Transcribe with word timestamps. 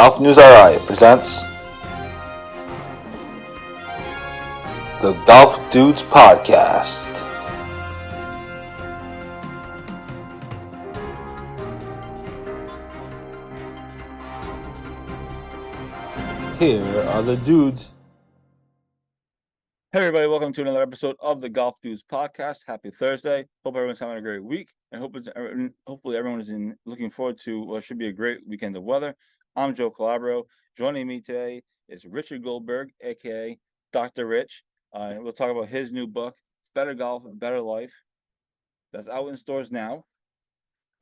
Golf 0.00 0.18
News 0.18 0.38
RI 0.38 0.78
presents 0.86 1.42
the 5.02 5.12
Golf 5.26 5.70
Dudes 5.70 6.02
Podcast. 6.02 7.14
Here 16.58 16.82
are 17.10 17.22
the 17.22 17.36
dudes. 17.44 17.90
Hey 19.92 19.98
everybody, 19.98 20.26
welcome 20.28 20.54
to 20.54 20.62
another 20.62 20.80
episode 20.80 21.16
of 21.20 21.42
the 21.42 21.50
Golf 21.50 21.74
Dudes 21.82 22.02
podcast. 22.10 22.60
Happy 22.66 22.90
Thursday. 22.90 23.46
Hope 23.66 23.76
everyone's 23.76 24.00
having 24.00 24.16
a 24.16 24.22
great 24.22 24.42
week 24.42 24.70
and 24.92 25.02
hope 25.02 25.16
it's, 25.16 25.28
er, 25.28 25.32
er, 25.36 25.70
hopefully 25.86 26.16
everyone 26.16 26.40
is 26.40 26.48
in 26.48 26.74
looking 26.86 27.10
forward 27.10 27.38
to 27.40 27.60
what 27.60 27.84
should 27.84 27.98
be 27.98 28.06
a 28.06 28.12
great 28.12 28.38
weekend 28.48 28.78
of 28.78 28.82
weather. 28.82 29.14
I'm 29.56 29.74
Joe 29.74 29.90
Calabro. 29.90 30.44
Joining 30.78 31.08
me 31.08 31.20
today 31.20 31.62
is 31.88 32.04
Richard 32.04 32.44
Goldberg, 32.44 32.90
aka 33.00 33.58
Dr. 33.92 34.26
Rich. 34.26 34.62
Uh, 34.92 35.14
we'll 35.18 35.32
talk 35.32 35.50
about 35.50 35.68
his 35.68 35.90
new 35.90 36.06
book, 36.06 36.36
Better 36.74 36.94
Golf, 36.94 37.24
Better 37.34 37.60
Life. 37.60 37.92
That's 38.92 39.08
out 39.08 39.28
in 39.28 39.36
stores 39.36 39.72
now. 39.72 40.04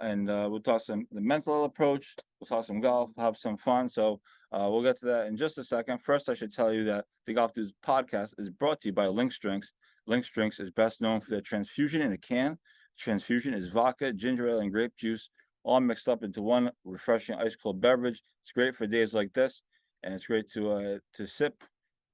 And 0.00 0.30
uh, 0.30 0.48
we'll 0.50 0.60
talk 0.60 0.80
some 0.80 1.06
the 1.12 1.20
mental 1.20 1.64
approach. 1.64 2.14
We'll 2.40 2.46
talk 2.46 2.64
some 2.64 2.80
golf, 2.80 3.10
have 3.18 3.36
some 3.36 3.58
fun. 3.58 3.90
So 3.90 4.20
uh, 4.50 4.68
we'll 4.70 4.82
get 4.82 4.98
to 5.00 5.06
that 5.06 5.26
in 5.26 5.36
just 5.36 5.58
a 5.58 5.64
second. 5.64 5.98
First, 5.98 6.30
I 6.30 6.34
should 6.34 6.52
tell 6.52 6.72
you 6.72 6.84
that 6.84 7.04
the 7.26 7.34
Golf 7.34 7.52
Dudes 7.52 7.74
podcast 7.86 8.32
is 8.38 8.48
brought 8.48 8.80
to 8.80 8.88
you 8.88 8.94
by 8.94 9.08
Links 9.08 9.38
Drinks. 9.38 9.72
Links 10.06 10.30
Drinks 10.30 10.58
is 10.58 10.70
best 10.70 11.02
known 11.02 11.20
for 11.20 11.30
their 11.30 11.42
transfusion 11.42 12.00
in 12.00 12.12
a 12.12 12.18
can. 12.18 12.56
Transfusion 12.98 13.52
is 13.52 13.68
vodka, 13.68 14.12
ginger 14.12 14.48
ale, 14.48 14.60
and 14.60 14.72
grape 14.72 14.96
juice, 14.96 15.28
all 15.68 15.80
mixed 15.80 16.08
up 16.08 16.24
into 16.24 16.40
one 16.40 16.70
refreshing 16.84 17.36
ice 17.36 17.54
cold 17.54 17.80
beverage. 17.80 18.22
It's 18.42 18.52
great 18.52 18.74
for 18.74 18.86
days 18.86 19.12
like 19.12 19.32
this, 19.34 19.60
and 20.02 20.14
it's 20.14 20.26
great 20.26 20.50
to 20.52 20.70
uh 20.72 20.98
to 21.14 21.26
sip 21.26 21.62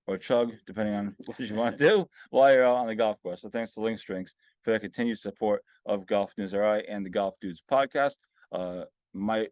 or 0.09 0.19
chug, 0.19 0.53
depending 0.67 0.95
on 0.95 1.15
what 1.27 1.39
you 1.39 1.55
want 1.55 1.79
to 1.79 1.89
do 1.89 2.07
while 2.31 2.53
you're 2.53 2.65
out 2.65 2.77
on 2.77 2.89
the 2.89 2.97
golf 2.97 3.23
course. 3.23 3.43
So 3.43 3.49
thanks 3.49 3.73
to 3.75 3.81
Links 3.81 4.03
Drinks 4.03 4.35
for 4.63 4.71
their 4.71 4.81
continued 4.81 5.21
support 5.21 5.63
of 5.87 6.07
Golf 6.07 6.33
News 6.37 6.53
RI 6.53 6.89
and 6.89 7.07
the 7.07 7.11
Golf 7.11 7.35
Dudes 7.41 7.63
podcast. 7.71 8.15
Uh, 8.51 8.85
my 9.13 9.47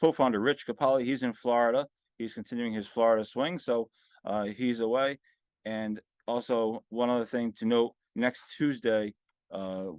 co-founder 0.00 0.38
Rich 0.38 0.66
Capali, 0.66 1.04
he's 1.04 1.24
in 1.24 1.32
Florida. 1.32 1.86
He's 2.16 2.34
continuing 2.34 2.72
his 2.72 2.86
Florida 2.86 3.24
swing, 3.24 3.58
so 3.58 3.90
uh, 4.24 4.44
he's 4.44 4.80
away. 4.80 5.18
And 5.64 6.00
also, 6.28 6.84
one 6.90 7.10
other 7.10 7.24
thing 7.24 7.52
to 7.58 7.64
note: 7.64 7.92
next 8.14 8.54
Tuesday 8.56 9.14
uh, 9.50 9.90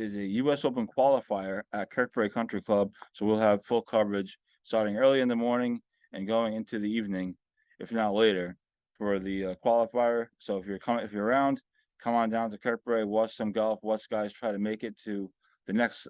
is 0.00 0.14
a 0.14 0.26
U.S. 0.26 0.64
Open 0.64 0.86
qualifier 0.86 1.62
at 1.72 1.92
Kirkbrae 1.92 2.32
Country 2.32 2.62
Club, 2.62 2.90
so 3.12 3.26
we'll 3.26 3.38
have 3.38 3.64
full 3.64 3.82
coverage 3.82 4.38
starting 4.64 4.96
early 4.96 5.20
in 5.20 5.28
the 5.28 5.36
morning 5.36 5.80
and 6.12 6.26
going 6.26 6.54
into 6.54 6.78
the 6.78 6.90
evening, 6.90 7.36
if 7.78 7.92
not 7.92 8.14
later, 8.14 8.56
for 8.96 9.18
the 9.18 9.44
uh, 9.44 9.54
qualifier. 9.64 10.28
So 10.38 10.56
if 10.56 10.66
you're 10.66 10.78
coming, 10.78 11.04
if 11.04 11.12
you're 11.12 11.26
around, 11.26 11.62
come 12.02 12.14
on 12.14 12.30
down 12.30 12.50
to 12.50 12.58
Kirkbrae, 12.58 13.06
watch 13.06 13.36
some 13.36 13.52
golf, 13.52 13.80
watch 13.82 14.08
guys 14.10 14.32
try 14.32 14.52
to 14.52 14.58
make 14.58 14.84
it 14.84 14.96
to 15.04 15.30
the 15.66 15.72
next 15.74 16.08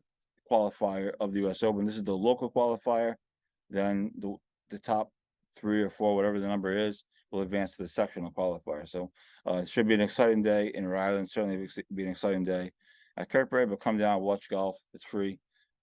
qualifier 0.51 1.13
of 1.21 1.33
the 1.33 1.41
U.S. 1.41 1.63
Open. 1.63 1.85
This 1.85 1.97
is 1.97 2.05
the 2.05 2.17
local 2.17 2.51
qualifier. 2.51 3.15
Then 3.69 4.13
the 4.19 4.37
the 4.71 4.79
top 4.79 5.11
three 5.57 5.83
or 5.83 5.91
four, 5.91 6.15
whatever 6.15 6.39
the 6.39 6.47
number 6.47 6.77
is, 6.77 7.05
will 7.33 7.41
advance 7.41 7.77
to 7.77 7.83
the 7.83 7.89
sectional 7.89 8.31
qualifier. 8.31 8.89
So 8.89 9.11
uh, 9.49 9.63
it 9.63 9.69
should 9.69 9.89
be 9.89 9.95
an 9.95 10.01
exciting 10.01 10.43
day 10.43 10.71
in 10.75 10.87
Rhode 10.87 11.01
Island. 11.01 11.29
Certainly 11.29 11.69
be 11.93 12.05
an 12.05 12.11
exciting 12.11 12.45
day 12.45 12.71
at 13.17 13.31
Kirkbrae, 13.31 13.69
but 13.69 13.81
come 13.81 13.99
down, 13.99 14.21
watch 14.21 14.49
golf. 14.49 14.77
It's 14.95 15.05
free 15.05 15.39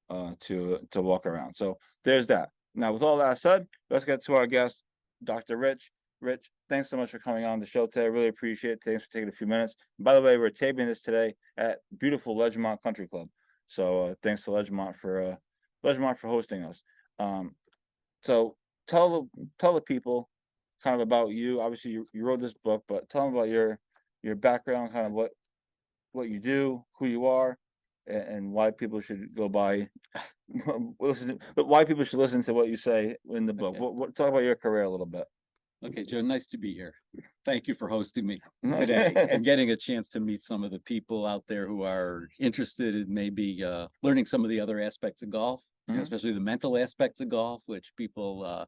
uh, 0.09 0.31
to 0.41 0.79
to 0.91 1.01
walk 1.01 1.25
around. 1.25 1.55
So 1.55 1.77
there's 2.03 2.27
that. 2.27 2.49
Now, 2.75 2.93
with 2.93 3.03
all 3.03 3.17
that 3.17 3.39
said, 3.39 3.67
let's 3.89 4.05
get 4.05 4.23
to 4.25 4.35
our 4.35 4.47
guest, 4.47 4.83
Dr. 5.23 5.57
Rich. 5.57 5.91
Rich, 6.21 6.49
thanks 6.69 6.89
so 6.89 6.97
much 6.97 7.11
for 7.11 7.19
coming 7.19 7.45
on 7.45 7.59
the 7.59 7.65
show 7.65 7.85
today. 7.85 8.05
I 8.05 8.07
really 8.07 8.27
appreciate 8.27 8.73
it. 8.73 8.81
Thanks 8.83 9.03
for 9.03 9.11
taking 9.11 9.29
a 9.29 9.33
few 9.33 9.47
minutes. 9.47 9.75
By 9.99 10.15
the 10.15 10.21
way, 10.21 10.37
we're 10.37 10.49
taping 10.49 10.87
this 10.87 11.01
today 11.01 11.33
at 11.57 11.79
beautiful 11.99 12.35
Ledgemont 12.35 12.81
Country 12.83 13.07
Club. 13.07 13.27
So 13.67 14.05
uh, 14.05 14.13
thanks 14.23 14.43
to 14.43 14.51
Ledgemont 14.51 14.97
for 14.97 15.21
uh, 15.21 15.35
Ledgemont 15.85 16.17
for 16.17 16.27
hosting 16.27 16.63
us. 16.63 16.81
Um, 17.19 17.55
so 18.23 18.55
tell 18.87 19.29
the 19.33 19.47
tell 19.59 19.73
the 19.73 19.81
people 19.81 20.29
kind 20.83 20.95
of 20.95 21.01
about 21.01 21.29
you. 21.29 21.61
Obviously, 21.61 21.91
you, 21.91 22.07
you 22.13 22.25
wrote 22.25 22.41
this 22.41 22.53
book, 22.53 22.83
but 22.87 23.09
tell 23.09 23.25
them 23.25 23.35
about 23.35 23.49
your 23.49 23.79
your 24.23 24.35
background, 24.35 24.91
kind 24.91 25.05
of 25.05 25.11
what 25.11 25.31
what 26.11 26.29
you 26.29 26.39
do, 26.39 26.83
who 26.97 27.07
you 27.07 27.25
are, 27.25 27.57
and, 28.07 28.23
and 28.23 28.51
why 28.51 28.71
people 28.71 29.01
should 29.01 29.33
go 29.35 29.49
by 29.49 29.89
listen. 30.99 31.39
But 31.55 31.67
why 31.67 31.83
people 31.83 32.03
should 32.03 32.19
listen 32.19 32.43
to 32.43 32.53
what 32.53 32.67
you 32.69 32.77
say 32.77 33.15
in 33.29 33.45
the 33.45 33.53
book. 33.53 33.75
Okay. 33.75 33.79
What, 33.79 33.95
what 33.95 34.15
talk 34.15 34.29
about 34.29 34.43
your 34.43 34.55
career 34.55 34.83
a 34.83 34.89
little 34.89 35.05
bit. 35.05 35.25
Okay, 35.85 36.03
Joe, 36.03 36.21
nice 36.21 36.47
to 36.47 36.57
be 36.57 36.73
here. 36.73 36.95
Thank 37.45 37.67
you 37.67 37.75
for 37.75 37.87
hosting 37.87 38.25
me 38.25 38.41
today 38.63 39.13
and 39.31 39.45
getting 39.45 39.69
a 39.71 39.77
chance 39.77 40.09
to 40.09 40.19
meet 40.19 40.43
some 40.43 40.63
of 40.63 40.71
the 40.71 40.79
people 40.79 41.23
out 41.25 41.43
there 41.47 41.67
who 41.67 41.83
are 41.83 42.29
interested 42.39 42.95
in 42.95 43.13
maybe 43.13 43.63
uh, 43.63 43.87
learning 44.01 44.25
some 44.25 44.43
of 44.43 44.49
the 44.49 44.59
other 44.59 44.81
aspects 44.81 45.21
of 45.21 45.29
golf, 45.29 45.63
Mhm. 45.89 46.01
especially 46.01 46.31
the 46.33 46.39
mental 46.39 46.77
aspects 46.77 47.21
of 47.21 47.29
golf, 47.29 47.61
which 47.67 47.93
people, 47.95 48.43
uh, 48.43 48.65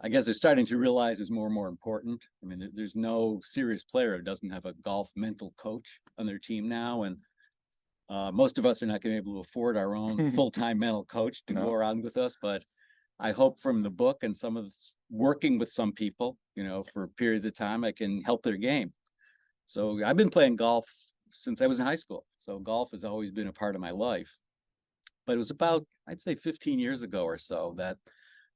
I 0.00 0.08
guess, 0.08 0.26
they're 0.26 0.34
starting 0.34 0.66
to 0.66 0.78
realize 0.78 1.18
is 1.18 1.30
more 1.30 1.46
and 1.46 1.54
more 1.54 1.68
important. 1.68 2.24
I 2.42 2.46
mean, 2.46 2.60
there- 2.60 2.70
there's 2.72 2.94
no 2.94 3.40
serious 3.42 3.82
player 3.82 4.16
who 4.16 4.22
doesn't 4.22 4.50
have 4.50 4.64
a 4.64 4.74
golf 4.74 5.10
mental 5.16 5.52
coach 5.56 6.00
on 6.18 6.26
their 6.26 6.38
team 6.38 6.68
now, 6.68 7.02
and 7.02 7.18
uh, 8.08 8.30
most 8.32 8.58
of 8.58 8.64
us 8.64 8.82
are 8.82 8.86
not 8.86 9.00
going 9.00 9.14
to 9.16 9.20
be 9.22 9.28
able 9.28 9.42
to 9.42 9.48
afford 9.48 9.76
our 9.76 9.94
own 9.94 10.16
full-time 10.32 10.78
mental 10.78 11.04
coach 11.04 11.44
to 11.46 11.52
No. 11.54 11.64
go 11.66 11.72
around 11.72 12.02
with 12.02 12.16
us, 12.16 12.36
but 12.40 12.64
I 13.18 13.32
hope 13.32 13.58
from 13.60 13.82
the 13.82 13.90
book 13.90 14.22
and 14.22 14.34
some 14.36 14.56
of 14.56 14.64
this, 14.64 14.94
working 15.10 15.58
with 15.58 15.70
some 15.70 15.92
people, 15.92 16.38
you 16.54 16.62
know, 16.62 16.84
for 16.84 17.08
periods 17.08 17.44
of 17.44 17.54
time, 17.54 17.82
I 17.84 17.90
can 17.92 18.22
help 18.22 18.42
their 18.44 18.56
game. 18.56 18.94
So 19.66 20.02
I've 20.04 20.16
been 20.16 20.30
playing 20.30 20.56
golf 20.56 20.88
since 21.30 21.60
I 21.60 21.66
was 21.66 21.80
in 21.80 21.86
high 21.86 21.96
school. 21.96 22.24
So 22.38 22.58
golf 22.60 22.92
has 22.92 23.04
always 23.04 23.32
been 23.32 23.48
a 23.48 23.52
part 23.52 23.74
of 23.74 23.80
my 23.80 23.90
life. 23.90 24.32
But 25.26 25.34
it 25.34 25.38
was 25.38 25.50
about, 25.50 25.86
I'd 26.06 26.20
say 26.20 26.36
15 26.36 26.78
years 26.78 27.02
ago 27.02 27.24
or 27.24 27.36
so 27.36 27.74
that 27.76 27.98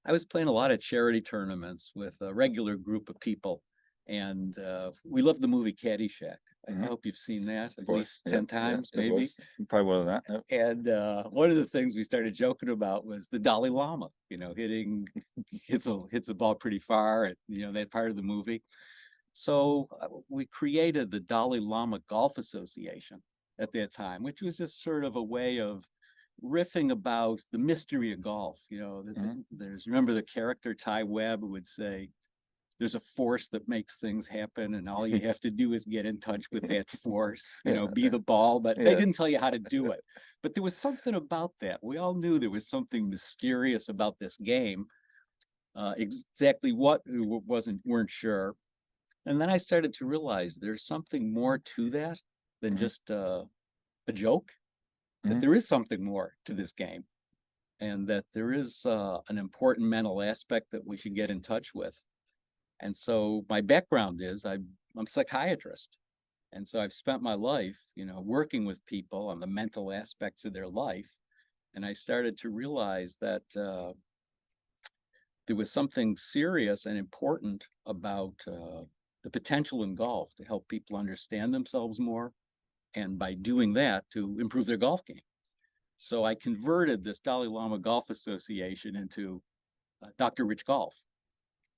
I 0.05 0.13
was 0.13 0.25
playing 0.25 0.49
a 0.49 0.53
lot 0.53 0.71
of 0.71 0.81
charity 0.81 1.21
tournaments 1.21 1.93
with 1.95 2.21
a 2.21 2.35
regular 2.35 2.77
group 2.77 3.09
of 3.09 3.21
people. 3.21 3.63
And 4.07 4.57
uh, 4.59 4.93
we 5.05 5.23
loved 5.23 5.41
the 5.43 5.49
movie 5.49 5.73
Caddyshack. 5.73 6.39
I 6.69 6.73
Mhm. 6.73 6.87
hope 6.87 7.07
you've 7.07 7.17
seen 7.17 7.45
that 7.47 7.79
at 7.79 7.87
course, 7.87 8.09
least 8.09 8.23
yeah, 8.27 8.33
10 8.33 8.47
yeah, 8.61 8.77
times, 8.77 8.91
of 8.95 8.95
maybe. 8.95 9.33
Probably 9.69 9.85
more 9.85 9.99
than 9.99 10.07
that. 10.07 10.25
And 10.51 10.89
uh, 10.89 11.29
one 11.31 11.51
of 11.51 11.57
the 11.57 11.65
things 11.67 11.95
we 11.95 12.05
started 12.05 12.35
joking 12.35 12.69
about 12.69 13.05
was 13.07 13.29
the 13.29 13.39
Dalai 13.39 13.71
Lama, 13.71 14.11
you 14.29 14.39
know, 14.39 14.55
hitting 14.55 15.07
hits 15.67 15.87
a 15.87 16.03
hits 16.11 16.29
a 16.29 16.35
ball 16.35 16.55
pretty 16.55 16.79
far, 16.79 17.25
at, 17.27 17.37
you 17.49 17.61
know, 17.63 17.73
that 17.73 17.91
part 17.91 18.11
of 18.11 18.17
the 18.17 18.23
movie. 18.23 18.63
So 19.35 19.89
uh, 20.01 20.09
we 20.29 20.47
created 20.47 21.11
the 21.11 21.21
Dalai 21.21 21.61
Lama 21.61 22.01
Golf 22.09 22.39
Association 22.39 23.23
at 23.59 23.73
that 23.73 23.93
time, 23.93 24.23
which 24.23 24.43
was 24.43 24.57
just 24.57 24.83
sort 24.83 25.05
of 25.05 25.17
a 25.17 25.23
way 25.23 25.61
of 25.61 25.87
riffing 26.43 26.91
about 26.93 27.41
the 27.53 27.59
mystery 27.59 28.13
of 28.13 28.21
golf. 28.21 28.61
You 28.71 28.81
know, 28.81 29.03
that 29.03 29.17
Mhm. 29.17 29.45
there's 29.51 29.87
remember 29.87 30.13
the 30.15 30.23
character 30.23 30.75
Ty 30.75 31.05
Webb 31.05 31.43
would 31.45 31.67
say, 31.69 32.11
"There's 32.79 32.95
a 32.97 33.01
force 33.01 33.49
that 33.51 33.69
makes 33.69 33.99
things 33.99 34.29
happen, 34.29 34.75
and 34.75 34.89
all 34.89 35.07
you 35.09 35.23
have 35.23 35.41
to 35.41 35.51
do 35.51 35.73
is 35.75 35.87
get 35.87 36.07
in 36.07 36.21
touch 36.21 36.51
with 36.53 36.67
that 36.69 36.91
force. 36.91 37.61
You 37.65 37.75
know, 37.75 37.87
Yeah. 37.87 37.89
be 37.89 38.09
the 38.09 38.21
ball." 38.21 38.61
But 38.61 38.83
they 38.85 38.95
Yeah. 38.95 38.97
didn't 38.97 39.15
tell 39.17 39.29
you 39.29 39.39
how 39.41 39.51
to 39.51 39.59
do 39.61 39.91
it. 39.93 40.05
But 40.43 40.55
there 40.55 40.63
was 40.65 40.77
something 40.77 41.15
about 41.15 41.55
that. 41.61 41.83
We 41.85 41.99
all 41.99 42.15
knew 42.15 42.39
there 42.39 42.51
was 42.51 42.69
something 42.69 43.09
mysterious 43.11 43.89
about 43.89 44.19
this 44.21 44.37
game. 44.39 44.87
Uh, 45.75 45.95
exactly 45.97 46.73
what 46.73 47.03
we 47.07 47.19
w- 47.19 47.43
wasn't 47.47 47.81
weren't 47.87 48.11
sure. 48.11 48.57
And 49.27 49.41
then 49.41 49.51
I 49.51 49.59
started 49.59 49.93
to 49.95 50.07
realize 50.07 50.57
there's 50.57 50.85
something 50.85 51.33
more 51.33 51.59
to 51.59 51.91
that 51.91 52.21
than 52.63 52.77
Mhm. 52.77 52.77
just 52.77 53.11
uh, 53.11 53.47
a 54.09 54.13
joke. 54.13 54.53
That 55.29 55.41
Mhm. 55.41 55.41
there 55.41 55.55
is 55.55 55.67
something 55.69 56.05
more 56.05 56.37
to 56.45 56.55
this 56.55 56.73
game, 56.73 57.07
and 57.81 58.09
that 58.09 58.27
there 58.35 58.53
is 58.53 58.87
uh, 58.87 59.21
an 59.29 59.39
important 59.39 59.89
mental 59.89 60.23
aspect 60.23 60.71
that 60.73 60.87
we 60.87 60.97
should 60.97 61.15
get 61.17 61.31
in 61.31 61.43
touch 61.43 61.75
with. 61.75 62.01
And 62.81 62.97
so 62.97 63.47
my 63.49 63.61
background 63.63 64.21
is 64.23 64.45
I'm 64.45 64.79
I'm 64.97 65.07
a 65.07 65.11
psychiatrist. 65.11 65.99
And 66.53 66.69
so 66.69 66.81
I've 66.81 66.93
spent 66.95 67.23
my 67.23 67.35
life, 67.35 67.79
you 67.97 68.07
know, 68.07 68.21
working 68.23 68.65
with 68.67 68.85
people 68.87 69.29
on 69.29 69.41
the 69.41 69.47
mental 69.49 69.93
aspects 69.93 70.45
of 70.47 70.53
their 70.55 70.69
life. 70.69 71.19
And 71.75 71.87
I 71.87 71.95
started 71.95 72.39
to 72.39 72.51
realize 72.51 73.17
that 73.21 73.45
uh, 73.57 73.95
there 75.47 75.57
was 75.57 75.71
something 75.71 76.17
serious 76.17 76.87
and 76.87 76.97
important 76.99 77.69
about 77.87 78.35
uh, 78.47 78.85
the 79.23 79.31
potential 79.31 79.83
in 79.85 79.95
golf 79.95 80.35
to 80.35 80.45
help 80.45 80.69
people 80.69 80.97
understand 80.97 81.53
themselves 81.55 82.01
more. 82.01 82.35
And 82.95 83.19
by 83.19 83.35
doing 83.35 83.73
that, 83.75 84.09
to 84.11 84.39
improve 84.39 84.67
their 84.67 84.77
golf 84.77 85.05
game. 85.05 85.23
So 85.97 86.25
I 86.25 86.35
converted 86.35 87.05
this 87.05 87.21
Dalai 87.21 87.49
Lama 87.49 87.79
Golf 87.79 88.11
Association 88.11 88.97
into 88.97 89.43
uh, 90.03 90.11
Dr. 90.19 90.47
Rich 90.47 90.65
Golf 90.67 91.01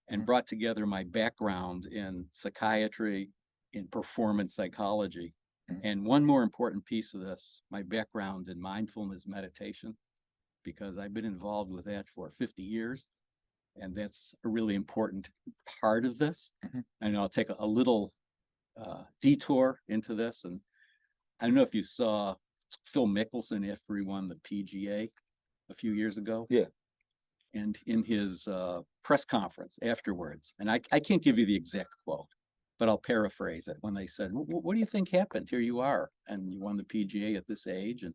and 0.08 0.22
Mhm. 0.22 0.26
brought 0.26 0.46
together 0.46 0.86
my 0.86 1.04
background 1.04 1.86
in 1.86 2.28
psychiatry, 2.32 3.32
in 3.72 3.88
performance 3.88 4.54
psychology. 4.54 5.34
Mhm. 5.70 5.80
And 5.84 6.06
one 6.06 6.24
more 6.24 6.42
important 6.42 6.84
piece 6.84 7.14
of 7.14 7.20
this, 7.22 7.62
my 7.70 7.82
background 7.82 8.48
in 8.48 8.60
mindfulness 8.60 9.26
meditation, 9.26 9.96
because 10.64 10.98
I've 10.98 11.14
been 11.14 11.24
involved 11.26 11.70
with 11.72 11.84
that 11.86 12.08
for 12.08 12.30
50 12.32 12.62
years. 12.62 13.08
And 13.76 13.96
that's 13.96 14.34
a 14.44 14.48
really 14.48 14.74
important 14.76 15.30
part 15.80 16.04
of 16.06 16.18
this. 16.18 16.52
Mhm. 16.64 16.84
And 17.00 17.16
I'll 17.16 17.28
take 17.28 17.50
a- 17.50 17.56
a 17.58 17.66
little 17.66 18.12
uh, 18.76 19.04
detour 19.20 19.82
into 19.88 20.14
this 20.14 20.44
and 20.44 20.60
I 21.44 21.46
don't 21.46 21.56
know 21.56 21.60
if 21.62 21.74
you 21.74 21.82
saw 21.82 22.34
Phil 22.86 23.06
Mickelson 23.06 23.70
after 23.70 23.96
he 23.96 24.02
won 24.02 24.26
the 24.26 24.36
PGA 24.36 25.10
a 25.70 25.74
few 25.74 25.92
years 25.92 26.16
ago. 26.16 26.46
Yeah. 26.48 26.64
And 27.52 27.78
in 27.86 28.02
his 28.02 28.48
uh, 28.48 28.80
press 29.02 29.26
conference 29.26 29.78
afterwards, 29.82 30.54
and 30.58 30.70
I, 30.70 30.80
I 30.90 31.00
can't 31.00 31.22
give 31.22 31.38
you 31.38 31.44
the 31.44 31.54
exact 31.54 31.90
quote, 32.06 32.28
but 32.78 32.88
I'll 32.88 32.96
paraphrase 32.96 33.68
it 33.68 33.76
when 33.82 33.92
they 33.92 34.06
said, 34.06 34.30
"Wh- 34.30 34.46
wh- 34.46 34.64
what 34.64 34.72
do 34.72 34.80
you 34.80 34.86
think 34.86 35.10
happened? 35.10 35.48
Here 35.50 35.60
you 35.60 35.80
are, 35.80 36.08
and 36.28 36.50
you 36.50 36.62
won 36.62 36.78
the 36.78 36.84
PGA 36.84 37.36
at 37.36 37.46
this 37.46 37.66
age. 37.66 38.04
And 38.04 38.14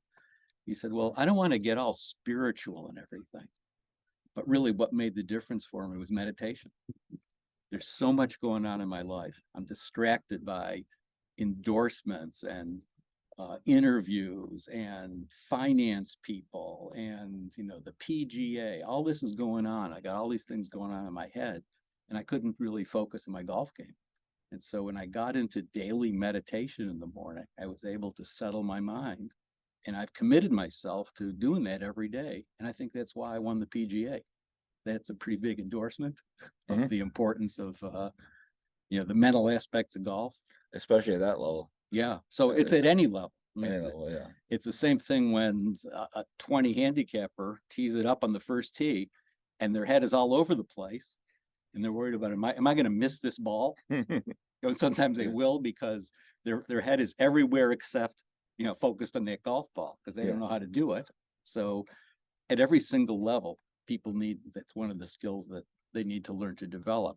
he 0.65 0.73
said, 0.73 0.91
well, 0.91 1.13
I 1.15 1.25
don't 1.25 1.37
want 1.37 1.53
to 1.53 1.59
get 1.59 1.77
all 1.77 1.93
spiritual 1.93 2.87
and 2.89 2.97
everything. 2.97 3.47
But 4.35 4.47
really 4.47 4.71
what 4.71 4.91
made 4.91 5.13
the 5.13 5.21
difference 5.21 5.65
for 5.65 5.87
me 5.87 5.99
was 5.99 6.09
meditation. 6.09 6.71
There's 7.69 7.89
so 7.89 8.11
much 8.11 8.41
going 8.41 8.65
on 8.65 8.81
in 8.81 8.89
my 8.89 9.03
life. 9.03 9.39
I'm 9.55 9.65
distracted 9.65 10.43
by 10.43 10.83
endorsements 11.39 12.41
and 12.41 12.83
uh, 13.39 13.57
interviews 13.65 14.67
and 14.67 15.25
finance 15.31 16.17
people 16.23 16.93
and 16.97 17.51
you 17.57 17.63
know 17.63 17.79
the 17.79 17.93
PGA. 17.93 18.83
All 18.85 19.03
this 19.03 19.23
is 19.23 19.31
going 19.33 19.65
on. 19.65 19.93
I 19.93 20.01
got 20.01 20.17
all 20.17 20.29
these 20.29 20.45
things 20.45 20.69
going 20.69 20.91
on 20.91 21.07
in 21.07 21.13
my 21.13 21.29
head, 21.33 21.63
and 22.09 22.17
I 22.19 22.23
couldn't 22.23 22.55
really 22.59 22.83
focus 22.83 23.27
in 23.27 23.33
my 23.33 23.43
golf 23.43 23.73
game. 23.75 23.95
And 24.51 24.61
so 24.63 24.83
when 24.83 24.97
I 24.97 25.05
got 25.05 25.35
into 25.35 25.61
daily 25.61 26.11
meditation 26.11 26.89
in 26.89 26.99
the 26.99 27.07
morning, 27.07 27.45
I 27.61 27.67
was 27.67 27.85
able 27.85 28.11
to 28.13 28.23
settle 28.25 28.63
my 28.63 28.79
mind, 28.81 29.35
and 29.87 29.95
I've 29.95 30.13
committed 30.13 30.51
myself 30.51 31.13
to 31.15 31.31
doing 31.33 31.63
that 31.65 31.83
every 31.83 32.09
day. 32.09 32.45
And 32.59 32.67
I 32.67 32.73
think 32.73 32.91
that's 32.93 33.15
why 33.15 33.35
I 33.35 33.39
won 33.39 33.59
the 33.59 33.67
PGA. 33.67 34.21
That's 34.85 35.11
a 35.11 35.15
pretty 35.15 35.37
big 35.37 35.59
endorsement 35.59 36.19
of 36.69 36.77
Mhm. 36.77 36.89
the 36.89 36.99
importance 36.99 37.57
of 37.59 37.81
uh, 37.83 38.11
you 38.89 38.99
know 38.99 39.05
the 39.05 39.15
mental 39.15 39.49
aspects 39.49 39.95
of 39.95 40.03
golf. 40.03 40.35
especially 40.73 41.15
at 41.15 41.19
that 41.19 41.39
level. 41.39 41.71
Yeah, 41.91 42.19
so 42.29 42.51
it's 42.51 42.73
at 42.73 42.85
any 42.85 43.07
level. 43.07 43.33
I 43.57 43.59
mean, 43.59 43.71
it's- 43.71 43.93
yeah. 44.09 44.27
it's 44.49 44.65
the 44.65 44.71
same 44.71 44.99
thing 44.99 45.31
when 45.31 45.75
a, 45.93 46.07
a 46.19 46.25
twenty 46.37 46.71
handicapper 46.73 47.59
tees 47.69 47.95
it 47.95 48.05
up 48.05 48.23
on 48.23 48.31
the 48.31 48.39
first 48.39 48.75
tee 48.75 49.09
and 49.59 49.75
their 49.75 49.85
head 49.85 50.03
is 50.03 50.13
all 50.13 50.33
over 50.33 50.55
the 50.55 50.63
place. 50.63 51.17
And 51.73 51.83
they're 51.83 51.91
worried 51.91 52.15
about, 52.15 52.31
am 52.31 52.43
I, 52.45 52.53
am 52.55 52.65
I 52.67 52.73
gonna 52.73 52.89
miss 52.89 53.19
this 53.19 53.37
ball? 53.37 53.75
You 54.61 54.67
know, 54.67 54.73
sometimes 54.73 55.17
they 55.17 55.23
Yeah. 55.23 55.31
will 55.31 55.57
because 55.59 56.11
their, 56.43 56.65
their 56.67 56.81
head 56.81 56.99
is 56.99 57.15
everywhere 57.17 57.71
except, 57.71 58.25
you 58.57 58.65
know, 58.65 58.75
focused 58.75 59.15
on 59.15 59.23
that 59.23 59.41
golf 59.41 59.67
ball, 59.73 59.97
because 60.03 60.15
they 60.15 60.23
Yeah. 60.23 60.31
don't 60.31 60.41
know 60.41 60.47
how 60.47 60.59
to 60.59 60.67
do 60.67 60.91
it. 60.93 61.09
So 61.43 61.85
at 62.49 62.59
every 62.59 62.81
single 62.81 63.23
level, 63.23 63.57
people 63.87 64.11
need, 64.13 64.39
that's 64.53 64.75
one 64.75 64.91
of 64.91 64.99
the 64.99 65.07
skills 65.07 65.47
that 65.47 65.63
they 65.93 66.03
need 66.03 66.25
to 66.25 66.33
learn 66.33 66.57
to 66.57 66.67
develop. 66.67 67.15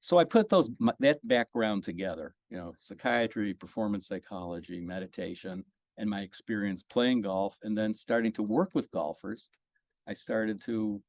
So 0.00 0.18
I 0.18 0.24
put 0.24 0.48
those, 0.48 0.70
my- 0.78 0.94
that 1.00 1.26
background 1.26 1.84
together, 1.84 2.34
you 2.48 2.56
know, 2.56 2.74
psychiatry, 2.78 3.52
performance 3.54 4.06
psychology, 4.06 4.80
meditation, 4.80 5.64
and 5.98 6.08
my 6.08 6.22
experience 6.22 6.82
playing 6.82 7.22
golf 7.22 7.58
and 7.62 7.76
then 7.76 7.92
starting 7.92 8.32
to 8.32 8.42
work 8.42 8.70
with 8.74 8.90
golfers. 8.90 9.50
I 10.06 10.14
started 10.14 10.60
to, 10.62 11.02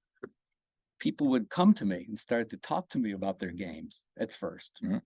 people 1.00 1.28
would 1.28 1.50
come 1.50 1.74
to 1.74 1.86
me 1.86 2.06
and 2.08 2.18
start 2.18 2.50
to 2.50 2.58
talk 2.58 2.88
to 2.90 3.00
me 3.00 3.12
about 3.12 3.40
their 3.40 3.52
games 3.52 4.06
at 4.18 4.34
first. 4.34 4.84
Mhm. 4.84 5.02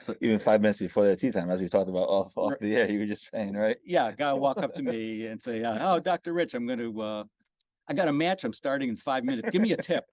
So, 0.00 0.16
Even 0.20 0.38
five 0.38 0.60
minutes 0.60 0.80
before 0.80 1.06
the 1.06 1.16
tee 1.16 1.30
time, 1.30 1.50
as 1.50 1.60
we 1.60 1.68
talked 1.68 1.88
about 1.88 2.08
off, 2.08 2.36
off 2.36 2.52
Right. 2.52 2.60
the 2.60 2.76
air, 2.76 2.90
you 2.90 3.00
were 3.00 3.06
just 3.06 3.30
saying, 3.30 3.54
right? 3.54 3.78
yeah, 3.84 4.08
a 4.08 4.16
guy 4.16 4.32
walk 4.34 4.62
up 4.62 4.74
to 4.74 4.82
me 4.82 5.26
and 5.26 5.42
say, 5.42 5.62
uh, 5.64 5.78
"Oh, 5.96 6.00
Dr. 6.00 6.32
Rich, 6.32 6.54
I'm 6.54 6.66
going 6.66 6.78
to, 6.80 7.00
uh, 7.00 7.24
I 7.88 7.94
got 7.94 8.08
a 8.08 8.12
match. 8.12 8.44
I'm 8.44 8.52
starting 8.54 8.90
in 8.90 8.96
five 8.96 9.24
minutes. 9.24 9.48
Give 9.50 9.62
me 9.62 9.72
a 9.72 9.78
tip. 9.78 10.06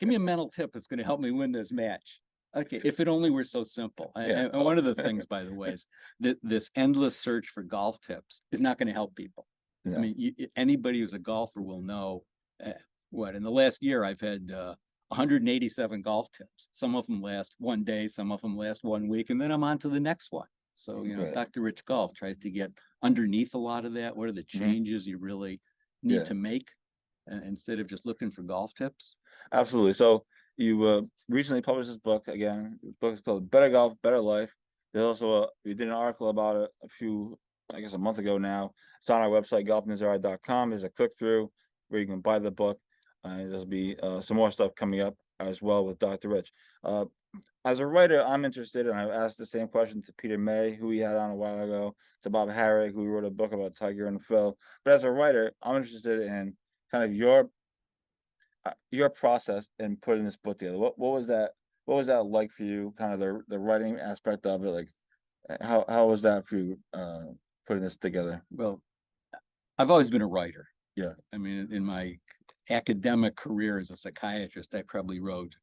Give 0.00 0.08
me 0.08 0.16
a 0.16 0.20
mental 0.20 0.48
tip 0.50 0.72
that's 0.72 0.88
going 0.88 0.98
to 0.98 1.04
help 1.04 1.20
me 1.20 1.30
win 1.32 1.52
this 1.52 1.72
match." 1.72 2.20
Okay, 2.54 2.80
if 2.84 3.00
it 3.00 3.08
only 3.08 3.30
were 3.30 3.44
so 3.44 3.64
simple. 3.64 4.12
A- 4.16 4.28
Yeah. 4.28 4.48
And, 4.52 4.64
one 4.64 4.78
of 4.78 4.84
the 4.84 4.94
things, 4.94 5.24
by 5.26 5.44
the 5.44 5.54
way, 5.54 5.70
is 5.70 5.86
that 6.20 6.38
this 6.42 6.70
endless 6.76 7.18
search 7.18 7.48
for 7.48 7.62
golf 7.62 8.00
tips 8.00 8.42
is 8.52 8.60
not 8.60 8.78
going 8.78 8.88
to 8.88 8.92
help 8.92 9.14
people. 9.16 9.46
I 9.86 9.90
No. 9.90 9.98
mean, 10.00 10.14
you, 10.16 10.32
i- 10.40 10.48
anybody 10.56 11.00
who's 11.00 11.12
a 11.14 11.18
golfer 11.18 11.62
will 11.62 11.82
know 11.82 12.24
uh, 12.64 12.72
what 13.10 13.34
in 13.34 13.42
the 13.42 13.50
last 13.50 13.82
year 13.82 14.04
I've 14.04 14.20
had 14.20 14.50
uh, 14.50 14.74
187 15.08 16.02
golf 16.02 16.30
tips. 16.30 16.68
Some 16.72 16.94
of 16.94 17.06
them 17.06 17.20
last 17.22 17.54
one 17.58 17.84
day, 17.84 18.06
some 18.08 18.30
of 18.32 18.40
them 18.42 18.56
last 18.56 18.84
one 18.84 19.08
week, 19.08 19.30
and 19.30 19.40
then 19.40 19.50
I'm 19.50 19.64
on 19.64 19.78
to 19.78 19.88
the 19.88 20.00
next 20.00 20.30
one. 20.32 20.48
So, 20.74 21.02
you 21.04 21.16
know, 21.16 21.24
Right. 21.24 21.34
Dr. 21.34 21.60
Rich 21.60 21.84
Golf 21.84 22.14
tries 22.14 22.38
to 22.38 22.50
get 22.50 22.72
underneath 23.02 23.54
a 23.54 23.58
lot 23.58 23.84
of 23.84 23.92
that. 23.94 24.16
What 24.16 24.28
are 24.28 24.32
the 24.32 24.42
changes 24.44 25.06
you 25.06 25.18
really 25.18 25.60
need 26.02 26.16
Yeah. 26.16 26.24
to 26.24 26.34
make 26.34 26.70
uh, 27.30 27.40
instead 27.44 27.78
of 27.78 27.86
just 27.86 28.06
looking 28.06 28.30
for 28.30 28.42
golf 28.42 28.72
tips? 28.74 29.16
Absolutely. 29.52 29.92
So 29.92 30.24
you 30.56 30.84
uh, 30.84 31.02
recently 31.28 31.62
published 31.62 31.88
this 31.88 31.98
book 31.98 32.28
again. 32.28 32.78
The 32.82 32.94
book 33.00 33.14
is 33.14 33.20
called 33.20 33.50
Better 33.50 33.70
Golf, 33.70 33.94
Better 34.02 34.20
Life. 34.20 34.54
There's 34.92 35.04
also 35.04 35.44
a, 35.44 35.48
did 35.64 35.80
an 35.80 35.90
article 35.90 36.28
about 36.28 36.56
it 36.56 36.70
a 36.84 36.88
few, 36.88 37.38
I 37.74 37.80
guess, 37.80 37.94
a 37.94 37.98
month 37.98 38.18
ago 38.18 38.38
now. 38.38 38.72
It's 39.00 39.10
on 39.10 39.22
our 39.22 39.28
website, 39.28 39.66
golfnewsri.com. 39.66 40.70
There's 40.70 40.84
a 40.84 40.90
click 40.90 41.12
through 41.18 41.50
where 41.88 42.00
you 42.00 42.06
can 42.06 42.20
buy 42.20 42.38
the 42.38 42.50
book. 42.50 42.78
And 43.24 43.50
there'll 43.50 43.66
be 43.66 43.96
uh, 44.02 44.20
some 44.20 44.36
more 44.36 44.50
stuff 44.50 44.74
coming 44.74 45.00
up 45.00 45.14
as 45.40 45.62
well 45.62 45.84
with 45.86 45.98
Dr. 45.98 46.28
Rich. 46.28 46.52
Uh, 46.84 47.06
as 47.64 47.78
a 47.78 47.86
writer, 47.86 48.24
I'm 48.24 48.44
interested, 48.44 48.86
and 48.88 48.98
I've 48.98 49.10
asked 49.10 49.38
the 49.38 49.46
same 49.46 49.68
question 49.68 50.02
to 50.02 50.12
Peter 50.14 50.36
May, 50.36 50.74
who 50.74 50.88
we 50.88 50.98
had 50.98 51.14
on 51.14 51.30
a 51.30 51.34
while 51.36 51.62
ago, 51.62 51.94
to 52.24 52.30
Bob 52.30 52.48
Harig, 52.48 52.92
who 52.92 53.06
wrote 53.06 53.24
a 53.24 53.30
book 53.30 53.52
about 53.52 53.76
Tiger 53.76 54.08
and 54.08 54.22
Phil. 54.24 54.56
But 54.84 54.94
as 54.94 55.04
a 55.04 55.10
writer, 55.10 55.52
I'm 55.62 55.76
interested 55.76 56.22
in 56.22 56.56
kind 56.90 57.04
of 57.04 57.14
your 57.14 57.50
uh, 58.64 58.74
your 58.90 59.10
process 59.10 59.68
in 59.78 59.96
putting 59.96 60.24
this 60.24 60.36
book 60.36 60.58
together. 60.58 60.78
What 60.78 60.98
what 60.98 61.12
was 61.12 61.26
that? 61.28 61.52
What 61.84 61.96
was 61.96 62.06
that 62.08 62.24
like 62.26 62.52
for 62.52 62.64
you? 62.64 62.94
Kind 62.98 63.12
of 63.14 63.20
the 63.20 63.42
the 63.48 63.58
writing 63.58 63.98
aspect 63.98 64.46
of 64.46 64.64
it. 64.64 64.70
Like, 64.70 64.88
uh, 65.50 65.58
how 65.66 65.84
how 65.88 66.08
was 66.08 66.22
that 66.22 66.46
for 66.48 66.58
you? 66.58 66.78
Uh, 66.92 67.26
putting 67.66 67.82
this 67.84 67.96
together. 67.98 68.44
Well, 68.50 68.82
I've 69.78 69.90
always 69.90 70.10
been 70.10 70.22
a 70.22 70.26
writer. 70.28 70.68
Yeah. 70.96 71.14
I 71.32 71.38
mean, 71.38 71.72
in 71.72 71.84
my 71.84 72.18
academic 72.70 73.36
career 73.36 73.78
as 73.78 73.90
a 73.90 73.96
psychiatrist, 73.96 74.74
I 74.74 74.82
probably 74.82 75.20
wrote 75.20 75.56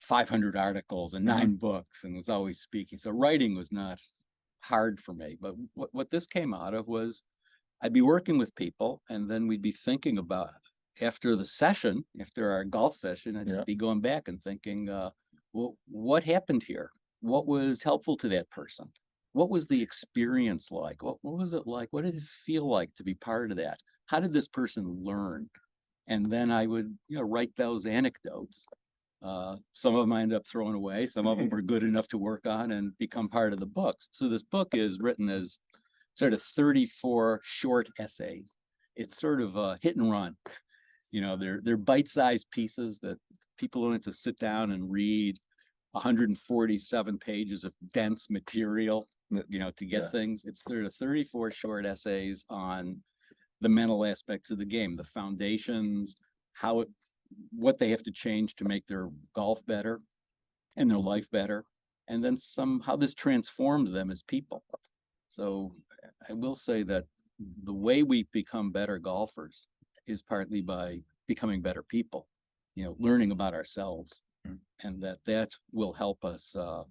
500 0.00 0.56
articles 0.56 1.14
and 1.14 1.24
Mhm. 1.24 1.26
nine 1.26 1.56
books 1.56 2.04
and 2.04 2.14
was 2.16 2.28
always 2.28 2.60
speaking. 2.60 2.98
So 2.98 3.10
writing 3.10 3.56
was 3.56 3.72
not 3.72 4.00
hard 4.60 5.00
for 5.00 5.14
me. 5.14 5.36
But 5.40 5.56
what, 5.74 5.92
what 5.94 6.10
this 6.10 6.26
came 6.26 6.54
out 6.54 6.74
of 6.74 6.88
was 6.88 7.22
I'd 7.82 7.92
be 7.94 8.02
working 8.02 8.38
with 8.38 8.54
people 8.56 9.02
and 9.10 9.30
then 9.30 9.46
we'd 9.48 9.62
be 9.62 9.72
thinking 9.72 10.18
about 10.18 10.54
after 11.02 11.36
the 11.36 11.44
session, 11.44 12.04
after 12.20 12.50
our 12.50 12.64
golf 12.64 12.94
session, 12.94 13.36
I'd 13.36 13.48
Yeah. 13.48 13.64
be 13.64 13.76
going 13.76 14.00
back 14.00 14.28
and 14.28 14.42
thinking, 14.42 14.88
uh, 14.88 15.10
well, 15.52 15.76
what 15.86 16.24
happened 16.24 16.62
here? 16.62 16.90
What 17.20 17.46
was 17.46 17.82
helpful 17.82 18.16
to 18.18 18.28
that 18.28 18.50
person? 18.50 18.92
What 19.32 19.50
was 19.50 19.66
the 19.66 19.82
experience 19.82 20.70
like? 20.70 21.02
What, 21.02 21.18
what 21.22 21.36
was 21.38 21.52
it 21.52 21.66
like? 21.66 21.88
What 21.92 22.04
did 22.04 22.16
it 22.16 22.22
feel 22.22 22.66
like 22.68 22.94
to 22.96 23.04
be 23.04 23.14
part 23.14 23.50
of 23.50 23.56
that? 23.58 23.78
How 24.06 24.20
did 24.20 24.32
this 24.32 24.48
person 24.48 24.86
learn? 25.04 25.50
And 26.06 26.32
then 26.32 26.50
I 26.50 26.66
would, 26.66 26.98
you 27.08 27.16
know, 27.16 27.22
write 27.22 27.54
those 27.56 27.86
anecdotes. 27.86 28.66
Uh, 29.22 29.58
some 29.74 29.94
of 29.94 30.02
them 30.02 30.12
I 30.12 30.22
end 30.22 30.32
up 30.32 30.46
throwing 30.46 30.74
away. 30.74 31.06
Some 31.06 31.26
of 31.26 31.38
them 31.38 31.48
were 31.50 31.62
good 31.62 31.82
enough 31.82 32.08
to 32.08 32.18
work 32.18 32.46
on 32.46 32.70
and 32.72 32.96
become 32.98 33.28
part 33.28 33.52
of 33.52 33.60
the 33.60 33.66
books. 33.66 34.08
So 34.12 34.28
this 34.28 34.44
book 34.44 34.74
is 34.74 35.00
written 35.00 35.28
as 35.28 35.58
sort 36.16 36.34
of 36.34 36.42
34 36.42 37.40
short 37.44 37.88
essays. 37.98 38.54
It's 38.96 39.18
sort 39.18 39.40
of 39.40 39.56
a 39.56 39.78
hit 39.82 39.96
and 39.96 40.10
run. 40.10 40.36
You 41.10 41.20
know, 41.20 41.36
they're 41.36 41.60
they're 41.62 41.76
bite-sized 41.76 42.50
pieces 42.50 42.98
that 43.00 43.18
people 43.56 43.82
don't 43.82 43.92
have 43.92 44.02
to 44.02 44.12
sit 44.12 44.38
down 44.38 44.72
and 44.72 44.90
read 44.90 45.38
147 45.92 47.18
pages 47.18 47.64
of 47.64 47.72
dense 47.92 48.28
material, 48.30 49.08
you 49.48 49.58
know, 49.58 49.70
to 49.76 49.84
get 49.84 50.02
yeah. 50.02 50.08
things. 50.10 50.44
It's 50.44 50.62
there 50.66 50.84
are 50.84 50.90
34 50.90 51.50
short 51.50 51.86
essays 51.86 52.44
on 52.50 53.00
the 53.60 53.68
mental 53.68 54.04
aspects 54.04 54.50
of 54.50 54.58
the 54.58 54.64
game, 54.64 54.96
the 54.96 55.04
foundations, 55.04 56.16
how 56.52 56.80
it, 56.80 56.88
what 57.50 57.78
they 57.78 57.90
have 57.90 58.02
to 58.04 58.12
change 58.12 58.54
to 58.56 58.64
make 58.64 58.86
their 58.86 59.08
golf 59.34 59.64
better 59.66 60.00
and 60.76 60.90
their 60.90 60.98
life 60.98 61.30
better, 61.30 61.64
and 62.08 62.24
then 62.24 62.36
some 62.36 62.80
how 62.80 62.96
this 62.96 63.14
transforms 63.14 63.90
them 63.90 64.10
as 64.10 64.22
people. 64.22 64.62
So 65.28 65.74
I 66.28 66.32
will 66.32 66.54
say 66.54 66.82
that 66.84 67.04
the 67.64 67.74
way 67.74 68.02
we 68.02 68.26
become 68.32 68.70
better 68.72 68.98
golfers 68.98 69.66
is 70.08 70.22
partly 70.22 70.60
by 70.62 71.00
becoming 71.26 71.62
better 71.62 71.82
people, 71.82 72.28
you 72.74 72.84
know, 72.84 72.96
learning 72.98 73.30
about 73.32 73.54
ourselves, 73.54 74.22
Mm. 74.46 74.60
and 74.84 75.02
that 75.02 75.18
that 75.24 75.50
will 75.72 75.92
help 75.92 76.24
us 76.24 76.54
uh, 76.54 76.84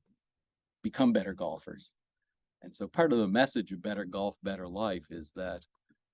become 0.84 1.14
better 1.14 1.34
golfers. 1.34 1.94
And 2.62 2.76
so 2.76 2.88
part 2.88 3.14
of 3.14 3.20
the 3.20 3.28
message 3.28 3.72
of 3.72 3.82
better 3.82 4.06
golf, 4.06 4.36
better 4.44 4.68
life 4.68 5.06
is 5.10 5.32
that 5.36 5.66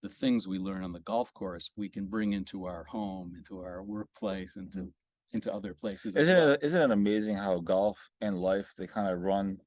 the 0.01 0.09
things 0.09 0.47
we 0.47 0.59
learn 0.59 0.83
on 0.83 0.91
the 0.91 0.99
golf 1.01 1.33
course, 1.33 1.71
we 1.75 1.89
can 1.89 2.05
bring 2.05 2.33
into 2.33 2.65
our 2.65 2.83
home, 2.83 3.33
into 3.35 3.59
our 3.61 3.83
workplace, 3.83 4.57
into 4.57 4.93
into 5.31 5.51
other 5.51 5.73
places. 5.73 6.15
Isn't 6.15 6.35
well. 6.35 6.51
it 6.51 6.59
isn't 6.63 6.81
it 6.81 6.91
amazing 6.91 7.35
how 7.37 7.59
golf 7.59 7.97
and 8.21 8.37
life 8.37 8.71
they 8.77 8.85
kind 8.87 9.07
of 9.09 9.21
run 9.21 9.59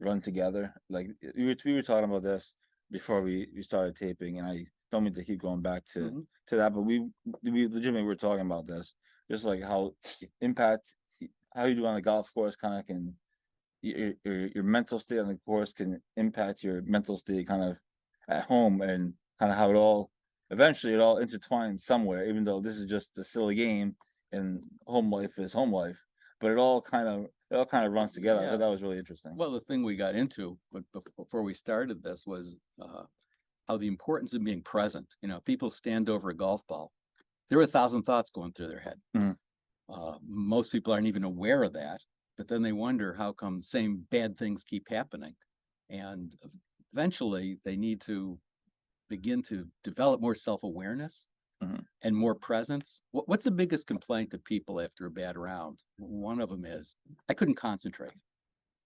run 0.00 0.20
together? 0.20 0.74
Like 0.88 1.08
we 1.36 1.46
were 1.46 1.56
we 1.64 1.74
were 1.74 1.82
talking 1.82 2.08
about 2.08 2.22
this 2.22 2.54
before 2.90 3.20
we 3.22 3.48
we 3.54 3.62
started 3.62 3.96
taping, 3.96 4.38
and 4.38 4.48
I 4.48 4.66
don't 4.92 5.04
mean 5.04 5.14
to 5.14 5.24
keep 5.24 5.40
going 5.40 5.62
back 5.62 5.84
to 5.94 6.10
Mhm. 6.10 6.26
to 6.48 6.56
that, 6.56 6.72
but 6.74 6.82
we 6.82 7.10
we 7.42 7.66
legitimately 7.66 8.04
were 8.04 8.14
talking 8.16 8.46
about 8.46 8.66
this 8.66 8.94
just 9.30 9.44
like 9.44 9.62
how 9.62 9.94
impact, 10.40 10.94
how 11.54 11.64
you 11.64 11.74
do 11.74 11.86
on 11.86 11.96
the 11.96 12.02
golf 12.02 12.32
course 12.32 12.56
kind 12.56 12.78
of 12.78 12.86
can. 12.86 13.16
Your, 13.82 14.14
your, 14.24 14.46
your 14.48 14.64
mental 14.64 14.98
state 14.98 15.18
on 15.20 15.28
the 15.28 15.36
course 15.46 15.72
can 15.72 16.02
impact 16.16 16.64
your 16.64 16.82
mental 16.82 17.16
state 17.16 17.46
kind 17.46 17.62
of 17.62 17.76
at 18.28 18.44
home 18.46 18.80
and 18.80 19.14
kind 19.38 19.52
of 19.52 19.58
how 19.58 19.70
it 19.70 19.76
all. 19.76 20.10
Eventually, 20.50 20.94
it 20.94 21.00
all 21.00 21.16
intertwines 21.16 21.80
somewhere, 21.80 22.26
even 22.26 22.42
though 22.44 22.60
this 22.60 22.76
is 22.76 22.86
just 22.86 23.16
a 23.18 23.22
silly 23.24 23.54
game 23.54 23.96
and 24.32 24.62
home 24.86 25.10
life 25.10 25.38
is 25.38 25.52
home 25.52 25.70
life. 25.72 25.98
But 26.40 26.50
it 26.52 26.58
all 26.58 26.80
kind 26.82 27.06
of, 27.06 27.26
it 27.50 27.54
all 27.54 27.66
kind 27.66 27.84
of 27.86 27.92
runs 27.92 28.12
together. 28.12 28.40
I 28.40 28.44
Yeah. 28.44 28.50
thought 28.52 28.60
that 28.60 28.68
was 28.70 28.82
really 28.82 28.98
interesting. 28.98 29.36
Well, 29.36 29.50
the 29.52 29.60
thing 29.60 29.82
we 29.82 29.94
got 29.94 30.14
into, 30.16 30.58
but 30.72 30.82
bef- 30.92 31.14
before 31.16 31.42
we 31.42 31.54
started 31.54 32.02
this 32.02 32.26
was, 32.26 32.58
uh, 32.80 33.04
how 33.68 33.76
the 33.76 33.88
importance 33.88 34.34
of 34.34 34.44
being 34.44 34.62
present, 34.62 35.16
you 35.22 35.28
know, 35.28 35.40
people 35.40 35.70
stand 35.70 36.08
over 36.08 36.30
a 36.30 36.34
golf 36.36 36.66
ball. 36.68 36.92
There 37.50 37.58
are 37.58 37.62
a 37.62 37.66
thousand 37.68 38.04
thoughts 38.04 38.30
going 38.30 38.52
through 38.52 38.68
their 38.68 38.80
head. 38.80 39.00
Mhm. 39.14 39.36
Uh, 39.88 40.18
most 40.22 40.72
people 40.72 40.92
aren't 40.92 41.06
even 41.06 41.24
aware 41.24 41.62
of 41.62 41.72
that, 41.74 42.04
but 42.36 42.48
then 42.48 42.62
they 42.62 42.72
wonder 42.72 43.14
how 43.14 43.32
come 43.32 43.58
the 43.58 43.62
same 43.62 44.06
bad 44.10 44.36
things 44.38 44.64
keep 44.64 44.88
happening. 44.88 45.36
And 45.90 46.34
eventually 46.92 47.60
they 47.64 47.76
need 47.76 48.00
to 48.02 48.40
begin 49.08 49.42
to 49.42 49.70
develop 49.84 50.20
more 50.20 50.34
self-awareness 50.34 51.28
Mhm. 51.62 51.86
and 52.02 52.16
more 52.16 52.34
presence. 52.34 53.02
What, 53.12 53.28
what's 53.28 53.44
the 53.44 53.50
biggest 53.50 53.86
complaint 53.86 54.30
to 54.32 54.38
people 54.38 54.80
after 54.80 55.06
a 55.06 55.10
bad 55.10 55.36
round? 55.38 55.82
One 55.98 56.40
of 56.40 56.50
them 56.50 56.64
is, 56.64 56.96
I 57.28 57.34
couldn't 57.34 57.56
concentrate. 57.56 58.14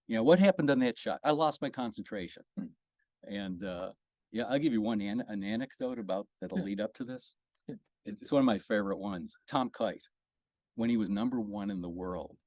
You 0.07 0.17
know, 0.17 0.23
what 0.23 0.39
happened 0.39 0.69
on 0.69 0.79
that 0.79 0.97
shot? 0.97 1.21
I 1.23 1.31
lost 1.31 1.61
my 1.61 1.69
concentration. 1.69 2.43
Mm. 2.59 2.73
And, 3.23 3.63
uh, 3.63 3.93
yeah, 4.31 4.43
I'll 4.45 4.59
give 4.59 4.73
you 4.73 4.81
one 4.81 5.01
an, 5.01 5.23
an 5.27 5.43
anecdote 5.43 5.99
about 5.99 6.27
that'll 6.39 6.59
Yeah. 6.59 6.63
lead 6.65 6.81
up 6.81 6.93
to 6.95 7.03
this. 7.03 7.35
Yeah. 7.67 7.75
It's 8.05 8.31
one 8.31 8.39
of 8.39 8.45
my 8.45 8.59
favorite 8.59 8.97
ones. 8.97 9.35
Tom 9.47 9.69
Kite, 9.69 10.03
when 10.75 10.89
he 10.89 10.97
was 10.97 11.09
number 11.09 11.39
one 11.41 11.69
in 11.69 11.81
the 11.81 11.89
world, 11.89 12.37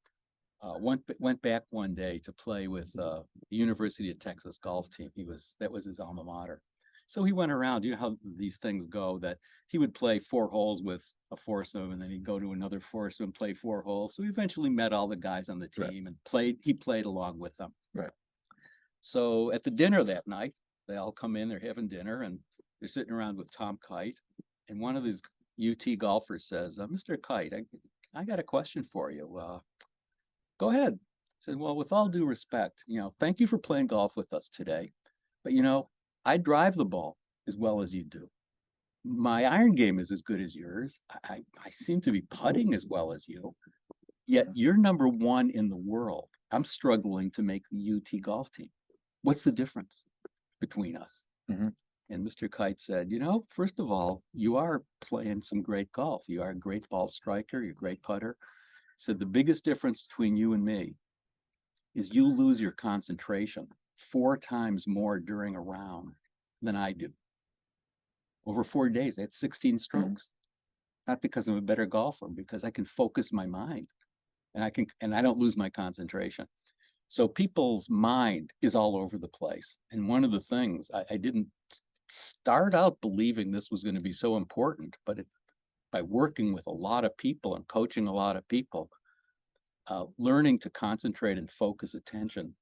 uh, 0.63 0.79
went, 0.81 1.07
b- 1.07 1.15
went 1.19 1.41
back 1.43 1.63
one 1.71 1.95
day 1.95 2.19
to 2.21 2.33
play 2.33 2.69
with, 2.69 2.91
uh, 2.99 3.23
the 3.51 3.57
University 3.57 4.11
of 4.11 4.19
Texas 4.19 4.59
golf 4.59 4.89
team. 4.91 5.11
He 5.15 5.25
was, 5.25 5.57
that 5.61 5.71
was 5.71 5.85
his 5.85 6.01
alma 6.01 6.25
mater. 6.25 6.63
So 7.07 7.23
he 7.23 7.35
went 7.35 7.53
around, 7.53 7.85
you 7.85 7.91
know 7.91 7.99
how 7.99 8.17
these 8.37 8.57
things 8.57 8.87
go, 8.87 9.19
that 9.19 9.37
he 9.69 9.77
would 9.77 9.93
play 9.93 10.19
four 10.19 10.49
holes 10.49 10.83
with 10.83 11.05
a 11.33 11.37
foursome 11.37 11.93
and 11.93 12.01
then 12.01 12.09
he'd 12.11 12.25
go 12.25 12.41
to 12.41 12.53
another 12.53 12.81
foursome, 12.81 13.25
and 13.25 13.35
play 13.35 13.53
four 13.53 13.83
holes. 13.83 14.15
So 14.15 14.23
he 14.23 14.31
eventually 14.31 14.71
met 14.71 14.95
all 14.95 15.07
the 15.07 15.17
guys 15.17 15.51
on 15.51 15.59
the 15.59 15.69
Right. 15.77 15.91
team 15.91 16.07
and 16.07 16.17
played, 16.25 16.59
he 16.63 16.73
played 16.73 17.05
along 17.05 17.39
with 17.39 17.55
them. 17.59 17.75
Right. 17.93 18.11
So 19.03 19.53
at 19.53 19.65
the 19.65 19.71
dinner 19.71 20.03
that 20.03 20.27
night, 20.27 20.55
they 20.87 20.97
all 20.97 21.13
come 21.13 21.37
in, 21.37 21.49
they're 21.49 21.61
having 21.61 21.89
dinner 21.89 22.23
and 22.23 22.39
they're 22.81 22.89
sitting 22.89 23.13
around 23.13 23.39
with 23.39 23.51
Tom 23.51 23.79
Kite. 23.87 24.19
And 24.69 24.81
one 24.81 24.97
of 24.97 25.05
these 25.05 25.23
UT 25.61 25.99
golfers 25.99 26.47
says, 26.47 26.79
uh, 26.79 26.87
Mr. 26.87 27.21
Kite, 27.21 27.53
I, 27.55 28.19
I 28.19 28.25
got 28.25 28.39
a 28.39 28.45
question 28.45 28.85
for 28.85 29.11
you. 29.11 29.39
Uh, 29.39 29.59
go 30.59 30.71
ahead. 30.71 30.95
I 30.95 31.41
said, 31.41 31.59
well, 31.59 31.77
with 31.77 31.93
all 31.93 32.09
due 32.09 32.27
respect, 32.27 32.85
you 32.87 33.01
know, 33.01 33.15
thank 33.21 33.41
you 33.41 33.47
for 33.47 33.59
playing 33.59 33.89
golf 33.89 34.17
with 34.17 34.33
us 34.33 34.49
today. 34.49 34.93
But 35.43 35.53
you 35.53 35.63
know, 35.63 35.89
I 36.25 36.39
drive 36.39 36.75
the 36.75 36.85
ball 36.85 37.17
as 37.47 37.57
well 37.57 37.83
as 37.83 37.95
you 37.95 38.05
do. 38.05 38.29
My 39.05 39.45
iron 39.45 39.75
game 39.75 39.99
is 39.99 40.11
as 40.11 40.23
good 40.23 40.41
as 40.41 40.57
yours. 40.57 41.01
I, 41.11 41.35
I, 41.35 41.41
I 41.67 41.71
seem 41.71 42.01
to 42.03 42.13
be 42.13 42.23
putting 42.31 42.73
as 42.73 42.87
well 42.87 43.13
as 43.13 43.29
you. 43.29 43.55
Yet 44.27 44.47
you're 44.55 44.79
number 44.79 45.09
one 45.09 45.51
in 45.51 45.69
the 45.69 45.77
world. 45.77 46.29
I'm 46.51 46.65
struggling 46.65 47.31
to 47.33 47.43
make 47.43 47.65
the 47.71 47.93
UT 47.97 48.23
golf 48.23 48.51
team. 48.53 48.71
What's 49.23 49.45
the 49.45 49.53
difference 49.53 50.05
between 50.67 50.97
us? 50.97 51.25
Mhm. 51.51 51.75
And 52.09 52.25
Mr. 52.25 52.49
Kite 52.49 52.81
said, 52.81 53.11
you 53.11 53.19
know, 53.19 53.47
first 53.51 53.79
of 53.79 53.91
all, 53.91 54.23
you 54.33 54.57
are 54.57 54.85
playing 55.01 55.43
some 55.43 55.63
great 55.63 55.91
golf. 55.93 56.25
You 56.29 56.43
are 56.43 56.51
a 56.51 56.55
great 56.67 56.89
ball 56.89 57.07
striker. 57.07 57.61
You're 57.63 57.73
a 57.73 57.85
great 57.85 58.03
putter. 58.03 58.37
Said 58.97 59.19
the 59.19 59.27
biggest 59.27 59.65
difference 59.65 60.03
between 60.03 60.37
you 60.37 60.53
and 60.55 60.65
me 60.65 60.97
is 61.95 62.15
you 62.15 62.27
lose 62.27 62.61
your 62.61 62.73
concentration 62.73 63.69
four 63.97 64.37
times 64.37 64.87
more 64.87 65.19
during 65.21 65.55
a 65.55 65.61
round 65.61 66.15
than 66.63 66.77
I 66.77 66.93
do. 66.93 67.13
Over 68.47 68.65
four 68.65 68.89
days, 68.91 69.17
that's 69.17 69.37
16 69.39 69.79
strokes. 69.79 70.31
Not 71.07 71.21
because 71.21 71.49
I'm 71.49 71.57
a 71.57 71.63
better 71.63 71.87
golfer, 71.87 72.29
because 72.29 72.65
I 72.65 72.71
can 72.71 72.85
focus 72.85 73.33
my 73.33 73.47
mind 73.47 73.93
and 74.55 74.65
I 74.65 74.71
can, 74.71 74.87
and 75.01 75.15
I 75.15 75.23
don't 75.23 75.39
lose 75.39 75.57
my 75.57 75.71
concentration. 75.71 76.47
So 77.15 77.29
people's 77.29 77.89
mind 77.89 78.53
is 78.61 78.75
all 78.75 78.97
over 78.97 79.19
the 79.19 79.29
place. 79.29 79.79
And 79.93 80.09
one 80.09 80.25
of 80.25 80.33
the 80.33 80.41
things 80.41 80.91
I, 80.93 81.05
I 81.13 81.17
didn't 81.17 81.47
start 82.09 82.75
out 82.75 83.01
believing 83.01 83.53
this 83.53 83.71
was 83.71 83.85
going 83.85 83.95
to 83.95 84.01
be 84.01 84.13
so 84.13 84.37
important, 84.37 84.97
but 85.07 85.21
it, 85.21 85.29
by 85.93 86.03
working 86.03 86.53
with 86.53 86.67
a 86.67 86.73
lot 86.73 87.05
of 87.05 87.17
people 87.17 87.55
and 87.55 87.69
coaching 87.69 88.09
a 88.09 88.13
lot 88.13 88.35
of 88.35 88.49
people, 88.49 88.91
uh, 89.87 90.07
learning 90.19 90.59
to 90.59 90.71
concentrate 90.71 91.39
and 91.39 91.49
focus 91.49 91.95
attention 91.95 92.53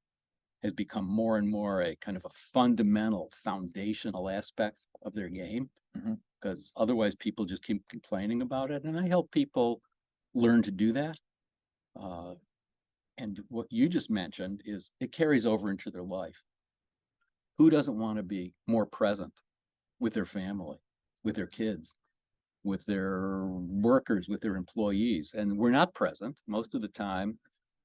has 0.62 0.72
become 0.74 1.06
more 1.06 1.38
and 1.38 1.48
more 1.48 1.80
a 1.80 1.96
kind 1.96 2.18
of 2.18 2.24
a 2.26 2.36
fundamental 2.52 3.32
foundational 3.42 4.28
aspect 4.28 4.84
of 5.00 5.14
their 5.14 5.30
game. 5.30 5.70
Because 6.38 6.74
otherwise 6.76 7.14
people 7.14 7.46
just 7.46 7.64
keep 7.64 7.88
complaining 7.88 8.42
about 8.42 8.70
it. 8.70 8.84
And 8.84 9.00
I 9.00 9.08
help 9.08 9.30
people 9.30 9.80
learn 10.34 10.60
to 10.60 10.70
do 10.70 10.92
that. 10.92 11.18
Uh, 11.98 12.34
and 13.22 13.38
what 13.50 13.68
you 13.70 13.88
just 13.88 14.10
mentioned 14.10 14.62
is 14.64 14.90
it 14.98 15.12
carries 15.12 15.46
over 15.46 15.70
into 15.70 15.92
their 15.92 16.02
life. 16.02 16.42
Who 17.56 17.70
doesn't 17.70 17.96
want 17.96 18.16
to 18.16 18.24
be 18.24 18.52
more 18.66 18.84
present 18.84 19.32
with 20.00 20.12
their 20.12 20.24
family, 20.24 20.78
with 21.22 21.36
their 21.36 21.46
kids, 21.46 21.94
with 22.64 22.84
their 22.84 23.44
workers, 23.46 24.28
with 24.28 24.40
their 24.40 24.56
employees? 24.56 25.34
And 25.38 25.56
we're 25.56 25.70
not 25.70 25.94
present 25.94 26.42
most 26.48 26.74
of 26.74 26.82
the 26.82 26.88
time. 26.88 27.38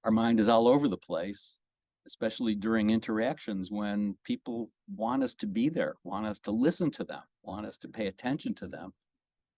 Our 0.05 0.11
mind 0.11 0.39
is 0.39 0.47
all 0.47 0.67
over 0.67 0.87
the 0.87 0.97
place, 0.97 1.59
especially 2.07 2.55
during 2.55 2.89
interactions 2.89 3.69
when 3.69 4.17
people 4.23 4.71
want 4.95 5.21
us 5.21 5.35
to 5.35 5.45
be 5.45 5.69
there, 5.69 5.93
want 6.03 6.25
us 6.25 6.39
to 6.39 6.51
listen 6.51 6.89
to 6.91 7.03
them, 7.03 7.21
want 7.43 7.67
us 7.67 7.77
to 7.79 7.87
pay 7.87 8.07
attention 8.07 8.55
to 8.55 8.67
them, 8.67 8.91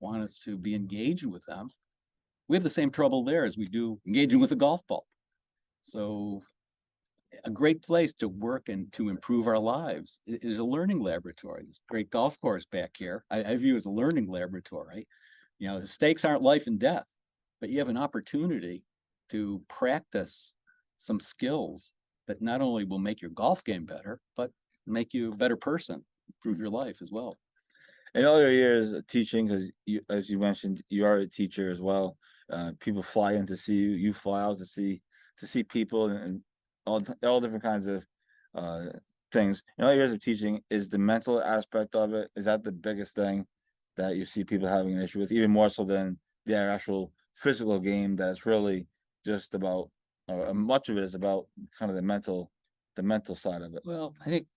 want 0.02 0.24
us 0.24 0.40
to 0.40 0.58
be 0.58 0.76
engaged 0.76 1.26
with 1.26 1.46
them. 1.46 1.70
We 2.50 2.58
have 2.58 2.64
the 2.64 2.70
same 2.70 2.92
trouble 2.92 3.24
there 3.24 3.46
as 3.46 3.58
we 3.58 3.70
do 3.70 3.98
engaging 4.06 4.42
with 4.42 4.52
a 4.52 4.58
golf 4.58 4.86
ball. 4.86 5.06
So 5.82 6.44
a 7.46 7.50
great 7.50 7.82
place 7.82 8.14
to 8.14 8.28
work 8.28 8.70
and 8.70 8.92
to 8.94 9.10
improve 9.10 9.48
our 9.48 9.60
lives 9.60 10.20
is 10.26 10.58
a 10.58 10.64
learning 10.64 11.00
laboratory. 11.00 11.66
This 11.66 11.80
great 11.88 12.10
golf 12.10 12.40
course 12.42 12.66
back 12.66 12.96
here, 12.98 13.26
I, 13.30 13.44
I 13.44 13.56
view 13.56 13.76
as 13.76 13.86
a 13.86 13.92
learning 13.92 14.28
laboratory. 14.28 15.08
You 15.60 15.68
know, 15.68 15.80
the 15.80 15.88
stakes 15.88 16.26
aren't 16.26 16.42
life 16.42 16.68
and 16.68 16.80
death, 16.80 17.06
but 17.60 17.70
you 17.70 17.80
have 17.80 17.90
an 17.90 17.98
opportunity 17.98 18.84
to 19.30 19.62
practice 19.68 20.54
some 20.98 21.20
skills 21.20 21.94
that 22.28 22.42
not 22.42 22.62
only 22.62 22.86
will 22.86 23.00
make 23.00 23.22
your 23.22 23.32
golf 23.32 23.64
game 23.64 23.86
better, 23.86 24.20
but 24.36 24.52
make 24.88 25.14
you 25.14 25.34
a 25.34 25.36
better 25.36 25.58
person, 25.58 26.04
improve 26.28 26.60
your 26.60 26.70
life 26.70 27.02
as 27.02 27.12
well. 27.12 27.38
In 28.16 28.26
all 28.26 28.40
your 28.40 28.52
years 28.52 28.92
of 28.92 29.06
teaching, 29.08 29.48
because 29.48 29.72
you, 29.86 30.02
as 30.10 30.30
you 30.30 30.40
mentioned, 30.40 30.84
you 30.90 31.06
are 31.06 31.18
a 31.18 31.28
teacher 31.28 31.72
as 31.72 31.80
well. 31.80 32.18
Uh, 32.52 32.72
people 32.80 33.04
fly 33.04 33.34
in 33.34 33.46
to 33.48 33.56
see 33.56 33.76
you. 33.76 33.92
You 33.92 34.14
fly 34.14 34.42
out 34.42 34.58
to 34.58 34.66
see 34.66 35.04
to 35.40 35.48
see 35.48 35.64
people 35.64 36.10
and, 36.10 36.20
and 36.20 36.42
all 36.86 37.02
all 37.24 37.42
different 37.42 37.64
kinds 37.64 37.88
of 37.88 38.04
uh, 38.56 38.86
things. 39.32 39.64
In 39.78 39.86
all 39.86 39.94
years 39.94 40.12
of 40.12 40.22
teaching, 40.22 40.62
is 40.70 40.90
the 40.90 40.98
mental 40.98 41.42
aspect 41.42 41.96
of 41.96 42.14
it 42.14 42.30
is 42.36 42.46
that 42.46 42.64
the 42.64 42.72
biggest 42.72 43.16
thing 43.16 43.46
that 43.98 44.16
you 44.16 44.26
see 44.26 44.44
people 44.44 44.68
having 44.68 44.94
an 44.94 45.02
issue 45.02 45.20
with, 45.20 45.32
even 45.32 45.52
more 45.52 45.70
so 45.70 45.84
than 45.84 46.18
their 46.46 46.70
actual 46.70 47.12
physical 47.36 47.80
game. 47.80 48.16
That's 48.16 48.46
really 48.46 48.88
just 49.26 49.54
about, 49.54 49.90
or 50.28 50.54
much 50.54 50.90
of 50.90 50.98
it 50.98 51.04
is 51.04 51.16
about 51.16 51.48
kind 51.78 51.90
of 51.90 51.96
the 51.96 52.02
mental, 52.02 52.52
the 52.96 53.04
mental 53.04 53.36
side 53.36 53.62
of 53.62 53.74
it. 53.76 53.84
Well, 53.86 54.16
I 54.26 54.30
think 54.30 54.48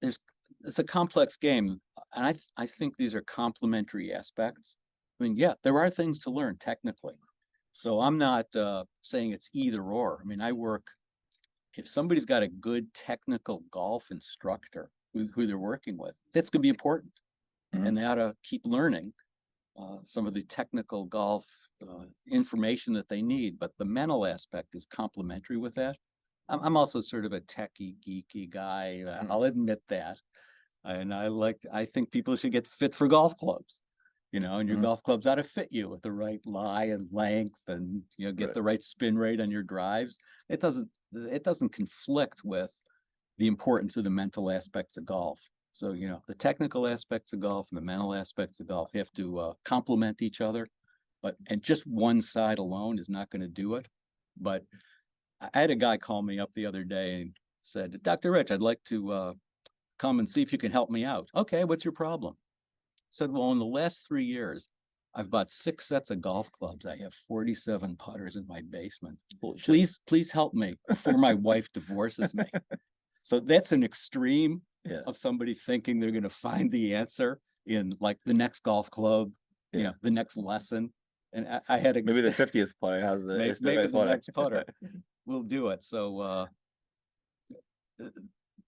there's, 0.00 0.18
it's 0.62 0.78
a 0.78 0.84
complex 0.84 1.36
game, 1.36 1.80
and 2.14 2.26
I, 2.26 2.34
I 2.56 2.66
think 2.66 2.96
these 2.96 3.14
are 3.14 3.22
complementary 3.22 4.14
aspects. 4.14 4.78
I 5.20 5.24
mean, 5.24 5.36
yeah, 5.36 5.54
there 5.62 5.78
are 5.78 5.90
things 5.90 6.20
to 6.20 6.30
learn 6.30 6.56
technically. 6.58 7.14
So 7.76 8.00
I'm 8.00 8.18
not, 8.18 8.46
uh, 8.54 8.84
saying 9.02 9.32
it's 9.32 9.50
either 9.52 9.82
or. 9.82 10.20
I 10.22 10.24
mean, 10.24 10.40
I 10.40 10.52
work, 10.52 10.86
if 11.76 11.88
somebody's 11.88 12.24
got 12.24 12.44
a 12.44 12.48
good 12.48 12.94
technical 12.94 13.64
golf 13.72 14.12
instructor 14.12 14.92
who, 15.12 15.26
who 15.34 15.44
they're 15.44 15.58
working 15.58 15.98
with, 15.98 16.14
that's 16.32 16.50
gonna 16.50 16.62
be 16.62 16.68
important. 16.68 17.12
Mhm. 17.74 17.88
And 17.88 17.98
they 17.98 18.04
ought 18.04 18.14
to 18.14 18.36
keep 18.44 18.62
learning, 18.64 19.12
uh, 19.76 19.98
some 20.04 20.24
of 20.24 20.34
the 20.34 20.42
technical 20.44 21.04
golf, 21.06 21.46
uh, 21.82 22.06
information 22.30 22.92
that 22.94 23.08
they 23.08 23.22
need, 23.22 23.58
but 23.58 23.76
the 23.76 23.84
mental 23.84 24.24
aspect 24.24 24.76
is 24.76 24.86
complementary 24.86 25.56
with 25.56 25.74
that. 25.74 25.96
I'm, 26.48 26.60
I'm 26.62 26.76
also 26.76 27.00
sort 27.00 27.24
of 27.24 27.32
a 27.32 27.40
techie 27.40 27.96
geeky 27.98 28.48
guy. 28.48 29.02
uh, 29.02 29.24
Mm. 29.24 29.30
I'll 29.30 29.44
admit 29.44 29.82
that. 29.88 30.20
And 30.84 31.12
I 31.12 31.26
like, 31.26 31.66
I 31.72 31.86
think 31.86 32.12
people 32.12 32.36
should 32.36 32.52
get 32.52 32.68
fit 32.68 32.94
for 32.94 33.08
golf 33.08 33.34
clubs. 33.34 33.80
You 34.34 34.40
know, 34.40 34.58
and 34.58 34.68
your 34.68 34.78
Mhm. 34.78 34.82
golf 34.82 35.02
clubs 35.04 35.28
ought 35.28 35.36
to 35.36 35.44
fit 35.44 35.68
you 35.70 35.88
with 35.88 36.02
the 36.02 36.12
right 36.12 36.44
lie 36.44 36.86
and 36.86 37.08
length 37.12 37.60
and, 37.68 38.02
you 38.18 38.26
know, 38.26 38.32
get 38.32 38.48
Right. 38.48 38.54
the 38.54 38.62
right 38.64 38.82
spin 38.82 39.16
rate 39.16 39.40
on 39.40 39.50
your 39.52 39.62
drives. 39.62 40.18
It 40.48 40.60
doesn't, 40.60 40.90
it 41.14 41.44
doesn't 41.44 41.70
conflict 41.70 42.42
with 42.44 42.74
the 43.38 43.46
importance 43.46 43.96
of 43.96 44.04
the 44.04 44.10
mental 44.10 44.50
aspects 44.50 44.96
of 44.96 45.06
golf. 45.06 45.40
So, 45.72 45.92
you 45.92 46.08
know, 46.08 46.22
the 46.26 46.34
technical 46.34 46.88
aspects 46.88 47.32
of 47.32 47.40
golf 47.40 47.68
and 47.70 47.78
the 47.78 47.82
mental 47.82 48.14
aspects 48.14 48.60
of 48.60 48.66
golf 48.68 48.92
have 48.94 49.12
to 49.12 49.38
uh, 49.38 49.54
complement 49.64 50.22
each 50.22 50.40
other. 50.40 50.68
But, 51.22 51.36
and 51.48 51.62
just 51.62 51.86
one 51.86 52.20
side 52.20 52.58
alone 52.58 52.98
is 52.98 53.08
not 53.08 53.30
gonna 53.30 53.48
do 53.48 53.76
it. 53.76 53.88
But 54.36 54.64
I 55.40 55.50
I 55.54 55.60
had 55.60 55.70
a 55.70 55.76
guy 55.76 55.98
call 55.98 56.22
me 56.22 56.40
up 56.40 56.52
the 56.54 56.66
other 56.66 56.84
day 56.84 57.22
and 57.22 57.36
said, 57.62 58.02
Dr. 58.02 58.32
Rich, 58.32 58.50
I'd 58.50 58.62
like 58.62 58.84
to 58.86 59.12
uh 59.12 59.34
come 59.98 60.18
and 60.20 60.28
see 60.28 60.42
if 60.42 60.52
you 60.52 60.58
can 60.58 60.72
help 60.72 60.90
me 60.90 61.04
out. 61.04 61.30
Okay, 61.36 61.64
what's 61.64 61.84
your 61.84 61.92
problem? 61.92 62.36
Said, 63.14 63.30
well, 63.30 63.52
in 63.52 63.60
the 63.60 63.64
last 63.64 64.04
three 64.08 64.24
years, 64.24 64.68
I've 65.14 65.30
bought 65.30 65.48
six 65.48 65.86
sets 65.86 66.10
of 66.10 66.20
golf 66.20 66.50
clubs. 66.50 66.84
I 66.84 66.96
have 66.96 67.14
forty-seven 67.28 67.94
putters 67.94 68.34
in 68.34 68.44
my 68.48 68.60
basement. 68.70 69.20
Please, 69.60 70.00
please 70.08 70.32
help 70.32 70.52
me 70.52 70.74
before 70.88 71.16
my 71.16 71.32
wife 71.34 71.68
divorces 71.72 72.34
me. 72.34 72.42
So 73.22 73.38
that's 73.38 73.70
an 73.70 73.84
extreme 73.84 74.62
Yeah. 74.84 75.02
of 75.06 75.16
somebody 75.16 75.54
thinking 75.54 76.00
they're 76.00 76.10
gonna 76.10 76.28
find 76.28 76.68
the 76.72 76.92
answer 76.96 77.38
in 77.66 77.92
like 78.00 78.18
the 78.26 78.34
next 78.34 78.64
golf 78.64 78.90
club, 78.90 79.30
you 79.72 79.84
know, 79.84 79.92
the 80.02 80.10
next 80.10 80.36
lesson. 80.36 80.92
And 81.32 81.46
I, 81.46 81.60
I 81.68 81.78
had 81.78 81.96
a. 81.96 82.02
Maybe 82.02 82.20
the 82.20 82.32
fiftieth 82.32 82.72
putter 82.80 83.00
has 83.00 83.24
the. 83.24 83.38
May- 83.38 83.50
it's 83.50 83.62
maybe 83.62 83.82
the 83.84 83.88
putter. 83.90 84.10
next 84.10 84.30
putter. 84.34 84.64
We'll 85.24 85.42
do 85.44 85.68
it. 85.68 85.84
So, 85.84 86.18
uh, 86.18 86.46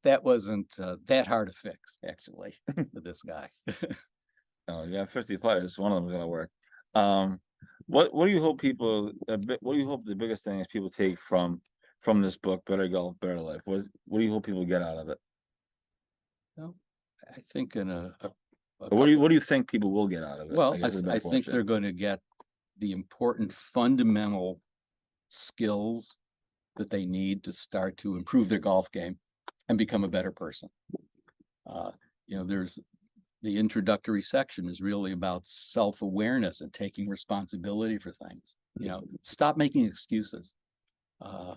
that 0.04 0.22
wasn't, 0.22 0.72
uh, 0.78 0.96
that 1.06 1.26
hard 1.26 1.48
to 1.48 1.54
fix, 1.54 1.98
actually, 2.08 2.54
for 2.94 3.00
this 3.00 3.22
guy. 3.22 3.50
Oh, 4.68 4.84
you 4.84 4.92
got 4.94 5.10
fifty 5.10 5.36
players, 5.36 5.78
one 5.78 5.92
of 5.92 5.96
them's 5.96 6.12
gonna 6.12 6.26
work. 6.26 6.50
Um, 6.94 7.40
what, 7.86 8.12
what 8.12 8.26
do 8.26 8.32
you 8.32 8.40
hope 8.42 8.60
people, 8.60 9.12
a 9.28 9.38
bit, 9.38 9.62
what 9.62 9.74
do 9.74 9.78
you 9.78 9.86
hope 9.86 10.04
the 10.04 10.14
biggest 10.14 10.42
thing 10.44 10.58
is 10.60 10.66
people 10.66 10.90
take 10.90 11.20
from, 11.20 11.60
from 12.00 12.20
this 12.20 12.36
book, 12.36 12.64
Better 12.66 12.88
Golf, 12.88 13.14
Better 13.20 13.38
Life? 13.40 13.60
What 13.64 13.78
is, 13.78 13.88
what 14.06 14.18
do 14.18 14.24
you 14.24 14.32
hope 14.32 14.46
people 14.46 14.64
get 14.64 14.82
out 14.82 14.96
of 14.98 15.08
it? 15.08 15.18
I 16.58 17.40
think 17.52 17.76
in 17.76 17.90
a. 17.90 18.14
a- 18.22 18.30
a 18.80 18.88
Or 18.88 18.98
what 18.98 19.06
do 19.06 19.10
you, 19.10 19.16
couple- 19.16 19.22
what 19.22 19.28
do 19.28 19.34
you 19.34 19.40
think 19.40 19.70
people 19.70 19.90
will 19.90 20.06
get 20.06 20.22
out 20.22 20.38
of 20.40 20.50
it? 20.50 20.56
Well, 20.56 20.74
I, 20.74 20.78
guess 20.78 20.88
is 20.88 20.94
th- 20.96 21.04
the 21.04 21.10
I 21.12 21.18
think 21.18 21.22
question. 21.44 21.52
they're 21.52 21.62
going 21.62 21.82
to 21.82 21.92
get 21.92 22.20
the 22.78 22.92
important 22.92 23.52
fundamental 23.52 24.60
skills 25.28 26.16
that 26.76 26.90
they 26.90 27.06
need 27.06 27.42
to 27.44 27.52
start 27.52 27.96
to 27.98 28.16
improve 28.16 28.48
their 28.48 28.58
golf 28.58 28.90
game 28.92 29.18
and 29.68 29.78
become 29.78 30.04
a 30.04 30.08
better 30.08 30.30
person. 30.30 30.68
Uh, 31.66 31.90
you 32.26 32.36
know, 32.36 32.44
there's, 32.44 32.78
the 33.46 33.56
introductory 33.56 34.20
section 34.20 34.68
is 34.68 34.80
really 34.80 35.12
about 35.12 35.46
self-awareness 35.46 36.62
and 36.62 36.72
taking 36.72 37.08
responsibility 37.08 37.96
for 37.96 38.10
things. 38.10 38.56
You 38.80 38.88
know, 38.88 39.02
stop 39.22 39.56
making 39.56 39.84
excuses. 39.84 40.52
Uh, 41.20 41.54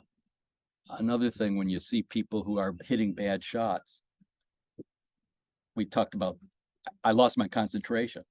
another 0.99 1.31
thing, 1.31 1.57
when 1.57 1.67
you 1.67 1.79
see 1.79 2.03
people 2.03 2.43
who 2.43 2.59
are 2.59 2.75
hitting 2.85 3.13
bad 3.13 3.43
shots, 3.43 4.03
we 5.75 5.83
talked 5.83 6.13
about, 6.13 6.37
I 7.03 7.11
lost 7.11 7.39
my 7.39 7.47
concentration. 7.47 8.21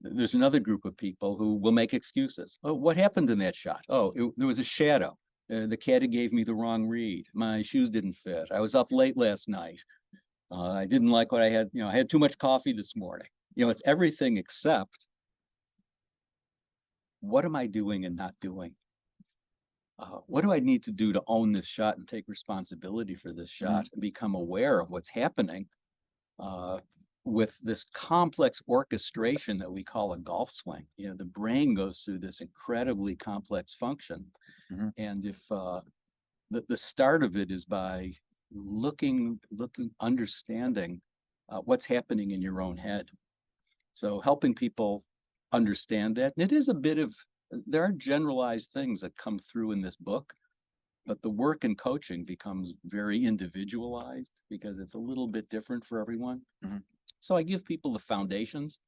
There's 0.00 0.32
another 0.32 0.58
group 0.58 0.86
of 0.86 0.96
people 0.96 1.36
who 1.36 1.56
will 1.56 1.70
make 1.70 1.92
excuses. 1.92 2.58
Oh, 2.64 2.72
what 2.72 2.96
happened 2.96 3.28
in 3.28 3.38
that 3.40 3.54
shot? 3.54 3.84
Oh, 3.90 4.14
it- 4.16 4.32
there 4.38 4.46
was 4.46 4.58
a 4.58 4.64
shadow. 4.64 5.18
Uh, 5.52 5.66
the 5.66 5.76
caddy 5.76 6.06
gave 6.06 6.32
me 6.32 6.44
the 6.44 6.54
wrong 6.54 6.86
read. 6.88 7.26
My 7.34 7.60
shoes 7.60 7.90
didn't 7.90 8.14
fit. 8.14 8.50
I 8.50 8.60
was 8.60 8.74
up 8.74 8.90
late 8.90 9.18
last 9.18 9.50
night. 9.50 9.84
Uh, 10.52 10.72
I 10.72 10.86
didn't 10.86 11.10
like 11.10 11.32
what 11.32 11.40
I 11.40 11.48
had, 11.48 11.70
you 11.72 11.80
know, 11.80 11.88
I 11.88 11.92
had 11.92 12.10
too 12.10 12.18
much 12.18 12.36
coffee 12.36 12.72
this 12.72 12.94
morning. 12.94 13.26
You 13.54 13.64
know, 13.64 13.70
it's 13.70 13.82
everything 13.86 14.36
except 14.36 15.06
what 17.20 17.44
am 17.44 17.56
I 17.56 17.66
doing 17.66 18.04
and 18.04 18.16
not 18.16 18.34
doing? 18.40 18.74
Uh, 19.98 20.18
what 20.26 20.42
do 20.42 20.52
I 20.52 20.60
need 20.60 20.82
to 20.84 20.92
do 20.92 21.12
to 21.12 21.22
own 21.26 21.52
this 21.52 21.66
shot 21.66 21.96
and 21.96 22.06
take 22.06 22.28
responsibility 22.28 23.14
for 23.14 23.32
this 23.32 23.50
shot 23.50 23.88
and 23.92 24.00
become 24.00 24.34
aware 24.34 24.80
of 24.80 24.90
what's 24.90 25.08
happening? 25.08 25.66
Uh, 26.38 26.80
with 27.24 27.56
this 27.62 27.84
complex 27.84 28.60
orchestration 28.68 29.56
that 29.56 29.70
we 29.70 29.84
call 29.84 30.12
a 30.12 30.18
golf 30.18 30.50
swing. 30.50 30.84
You 30.96 31.08
know, 31.08 31.14
the 31.14 31.24
brain 31.24 31.72
goes 31.72 32.00
through 32.00 32.18
this 32.18 32.40
incredibly 32.40 33.14
complex 33.14 33.74
function. 33.74 34.26
Mhm. 34.72 34.92
And 34.96 35.24
if 35.24 35.40
uh, 35.50 35.82
the, 36.50 36.64
the 36.68 36.76
start 36.76 37.22
of 37.22 37.36
it 37.36 37.52
is 37.52 37.64
by 37.64 38.12
looking, 38.54 39.38
looking, 39.50 39.90
understanding 40.00 41.00
uh, 41.48 41.60
what's 41.60 41.86
happening 41.86 42.30
in 42.30 42.42
your 42.42 42.60
own 42.60 42.76
head. 42.76 43.08
So 43.92 44.20
helping 44.20 44.54
people 44.54 45.04
understand 45.52 46.16
that. 46.16 46.32
And 46.36 46.44
it 46.44 46.54
is 46.54 46.68
a 46.68 46.74
bit 46.74 46.98
of, 46.98 47.14
there 47.66 47.84
are 47.84 47.92
generalized 47.92 48.70
things 48.70 49.00
that 49.00 49.16
come 49.16 49.38
through 49.38 49.72
in 49.72 49.82
this 49.82 49.96
book. 49.96 50.34
But 51.04 51.20
the 51.20 51.30
work 51.30 51.64
and 51.64 51.76
coaching 51.76 52.24
becomes 52.24 52.74
very 52.84 53.24
individualized 53.24 54.40
because 54.48 54.78
it's 54.78 54.94
a 54.94 54.98
little 54.98 55.26
bit 55.26 55.48
different 55.48 55.84
for 55.84 56.00
everyone. 56.00 56.42
Mhm. 56.64 56.82
So 57.18 57.34
I 57.34 57.42
give 57.42 57.64
people 57.64 57.92
the 57.92 57.98
foundations. 57.98 58.78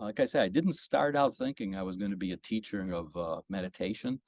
Like 0.00 0.18
I 0.18 0.24
said, 0.24 0.42
I 0.42 0.48
didn't 0.48 0.74
start 0.74 1.14
out 1.14 1.36
thinking 1.36 1.76
I 1.76 1.82
was 1.82 1.96
going 1.96 2.10
to 2.10 2.16
be 2.16 2.32
a 2.32 2.36
teacher 2.38 2.92
of 2.92 3.16
uh, 3.16 3.40
meditation 3.48 4.20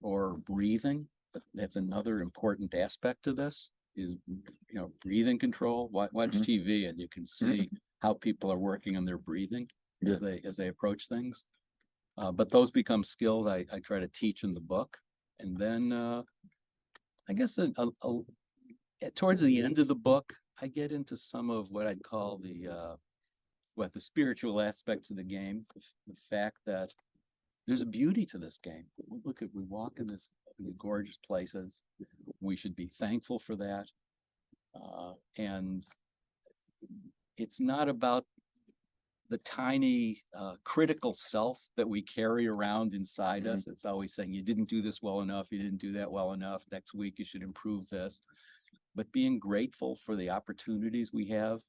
or 0.00 0.38
breathing. 0.38 1.06
That's 1.54 1.76
another 1.76 2.20
important 2.20 2.74
aspect 2.74 3.22
to 3.24 3.32
this 3.32 3.70
is, 3.96 4.14
you 4.26 4.42
know, 4.74 4.90
breathing 5.02 5.38
control. 5.38 5.88
Watch, 5.88 6.12
watch 6.12 6.30
Mhm. 6.32 6.42
TV 6.44 6.88
and 6.88 6.98
you 6.98 7.08
can 7.08 7.26
see 7.26 7.70
how 8.00 8.14
people 8.14 8.50
are 8.52 8.58
working 8.58 8.96
on 8.96 9.04
their 9.04 9.18
breathing 9.18 9.68
as 10.06 10.18
they, 10.20 10.40
as 10.44 10.56
they 10.56 10.68
approach 10.68 11.08
things. 11.08 11.44
Uh, 12.18 12.32
but 12.32 12.50
those 12.50 12.70
become 12.70 13.04
skills 13.04 13.46
I, 13.46 13.64
I 13.72 13.78
try 13.80 13.98
to 14.00 14.08
teach 14.08 14.44
in 14.44 14.54
the 14.54 14.60
book. 14.60 14.98
And 15.40 15.56
then, 15.56 15.92
uh, 15.92 16.22
I 17.28 17.32
guess, 17.32 17.58
a, 17.58 17.72
a, 17.76 17.88
a- 18.02 18.20
at- 19.02 19.14
towards 19.16 19.40
the 19.42 19.62
end 19.62 19.78
of 19.78 19.88
the 19.88 19.94
book, 19.94 20.34
I 20.60 20.68
get 20.68 20.92
into 20.92 21.16
some 21.16 21.50
of 21.50 21.70
what 21.70 21.86
I'd 21.86 22.02
call 22.02 22.38
the, 22.38 22.68
uh, 22.68 22.96
what 23.74 23.92
the 23.92 24.00
spiritual 24.00 24.60
aspects 24.60 25.10
of 25.10 25.16
the 25.16 25.24
game, 25.24 25.64
the, 25.74 25.80
f- 25.80 25.92
the 26.06 26.14
fact 26.30 26.58
that 26.66 26.92
there's 27.66 27.82
a 27.82 27.86
beauty 27.86 28.26
to 28.26 28.38
this 28.38 28.58
game. 28.58 28.84
Look 29.24 29.42
at, 29.42 29.48
we 29.54 29.62
walk 29.64 29.94
in 29.98 30.06
this, 30.06 30.28
these 30.58 30.72
gorgeous 30.78 31.16
places. 31.16 31.82
We 32.40 32.56
should 32.56 32.74
be 32.76 32.88
thankful 32.88 33.38
for 33.38 33.56
that. 33.56 33.86
Uh, 34.74 35.14
and 35.36 35.86
it's 37.36 37.60
not 37.60 37.88
about 37.88 38.26
the 39.28 39.38
tiny 39.38 40.22
uh, 40.34 40.56
critical 40.64 41.14
self 41.14 41.58
that 41.76 41.88
we 41.88 42.02
carry 42.02 42.46
around 42.46 42.92
inside 42.92 43.44
Mhm. 43.44 43.54
us. 43.54 43.66
It's 43.66 43.86
always 43.86 44.14
saying, 44.14 44.34
you 44.34 44.42
didn't 44.42 44.68
do 44.68 44.82
this 44.82 45.00
well 45.00 45.22
enough, 45.22 45.50
you 45.50 45.58
didn't 45.58 45.80
do 45.80 45.92
that 45.92 46.10
well 46.10 46.32
enough. 46.32 46.64
Next 46.70 46.92
week, 46.92 47.18
you 47.18 47.24
should 47.24 47.42
improve 47.42 47.88
this. 47.88 48.20
But 48.94 49.10
being 49.10 49.38
grateful 49.38 49.96
for 49.96 50.16
the 50.16 50.28
opportunities 50.28 51.14
we 51.14 51.24
have 51.26 51.62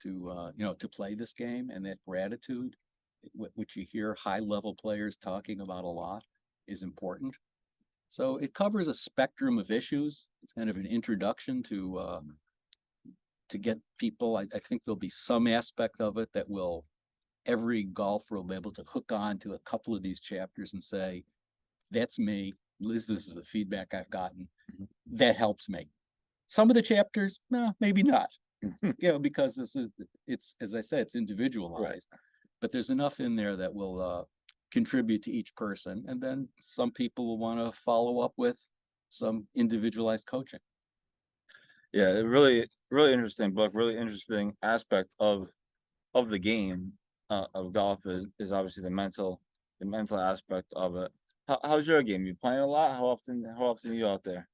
to, 0.00 0.30
uh, 0.30 0.52
you 0.56 0.64
know, 0.64 0.74
to 0.74 0.88
play 0.88 1.14
this 1.14 1.32
game 1.32 1.70
and 1.70 1.86
that 1.86 2.04
gratitude, 2.04 2.76
which 3.32 3.76
you 3.76 3.84
hear 3.84 4.14
high 4.14 4.40
level 4.40 4.74
players 4.74 5.16
talking 5.16 5.60
about 5.62 5.84
a 5.84 5.88
lot, 5.88 6.22
is 6.66 6.82
important. 6.82 7.34
So 8.08 8.36
it 8.36 8.54
covers 8.54 8.88
a 8.88 8.94
spectrum 8.94 9.58
of 9.58 9.70
issues. 9.70 10.26
It's 10.42 10.52
kind 10.52 10.70
of 10.70 10.76
an 10.76 10.86
introduction 10.86 11.62
to, 11.64 11.98
uh, 11.98 12.20
to 13.48 13.58
get 13.58 13.78
people, 13.98 14.36
I, 14.36 14.46
I 14.54 14.58
think 14.58 14.84
there'll 14.84 14.96
be 14.96 15.08
some 15.08 15.46
aspect 15.46 16.00
of 16.00 16.16
it 16.18 16.28
that 16.34 16.48
will, 16.48 16.84
every 17.46 17.84
golfer 17.84 18.36
will 18.36 18.44
be 18.44 18.54
able 18.54 18.72
to 18.72 18.84
hook 18.88 19.12
on 19.12 19.38
to 19.38 19.54
a 19.54 19.58
couple 19.60 19.94
of 19.94 20.02
these 20.02 20.20
chapters 20.20 20.72
and 20.72 20.82
say, 20.82 21.24
that's 21.90 22.18
me. 22.18 22.52
Liz, 22.80 23.06
this 23.06 23.26
is 23.28 23.34
the 23.34 23.44
feedback 23.44 23.94
I've 23.94 24.10
gotten. 24.10 24.48
Mhm. 24.72 24.88
That 25.12 25.36
helps 25.36 25.68
me. 25.68 25.88
Some 26.48 26.70
of 26.70 26.76
the 26.76 26.82
chapters, 26.82 27.40
no, 27.50 27.72
maybe 27.80 28.02
not. 28.02 28.28
You 28.82 28.94
know, 29.02 29.18
because 29.18 29.54
this 29.54 29.76
is, 29.76 29.88
it's, 30.26 30.56
as 30.60 30.74
I 30.74 30.80
said, 30.80 31.00
it's 31.00 31.14
individualized. 31.14 32.08
But 32.60 32.72
there's 32.72 32.90
enough 32.90 33.20
in 33.20 33.36
there 33.36 33.54
that 33.56 33.72
will, 33.72 34.00
uh, 34.00 34.24
contribute 34.76 35.22
to 35.22 35.32
each 35.32 35.54
person. 35.54 36.04
And 36.06 36.20
then 36.20 36.38
some 36.60 36.90
people 36.90 37.22
will 37.26 37.38
want 37.38 37.58
to 37.58 37.80
follow 37.88 38.20
up 38.20 38.34
with 38.36 38.58
some 39.08 39.36
individualized 39.54 40.26
coaching. 40.26 40.60
Yeah, 41.92 42.10
really, 42.36 42.68
really 42.90 43.12
interesting 43.14 43.52
book, 43.54 43.72
really 43.74 43.96
interesting 43.96 44.46
aspect 44.62 45.08
of, 45.18 45.48
of 46.12 46.28
the 46.28 46.38
game, 46.38 46.92
uh, 47.30 47.46
of 47.54 47.72
golf 47.72 48.00
is, 48.04 48.26
is 48.38 48.52
obviously 48.52 48.82
the 48.82 48.90
mental, 48.90 49.40
the 49.80 49.86
mental 49.86 50.20
aspect 50.20 50.68
of 50.74 50.96
it. 50.96 51.10
How, 51.48 51.58
how's 51.64 51.86
your 51.86 52.02
game? 52.02 52.26
You 52.26 52.34
playing 52.34 52.60
a 52.60 52.66
lot? 52.66 52.96
How 52.98 53.06
often, 53.06 53.44
how 53.56 53.66
often 53.72 53.92
are 53.92 53.94
you 53.94 54.06
out 54.06 54.24
there? 54.24 54.46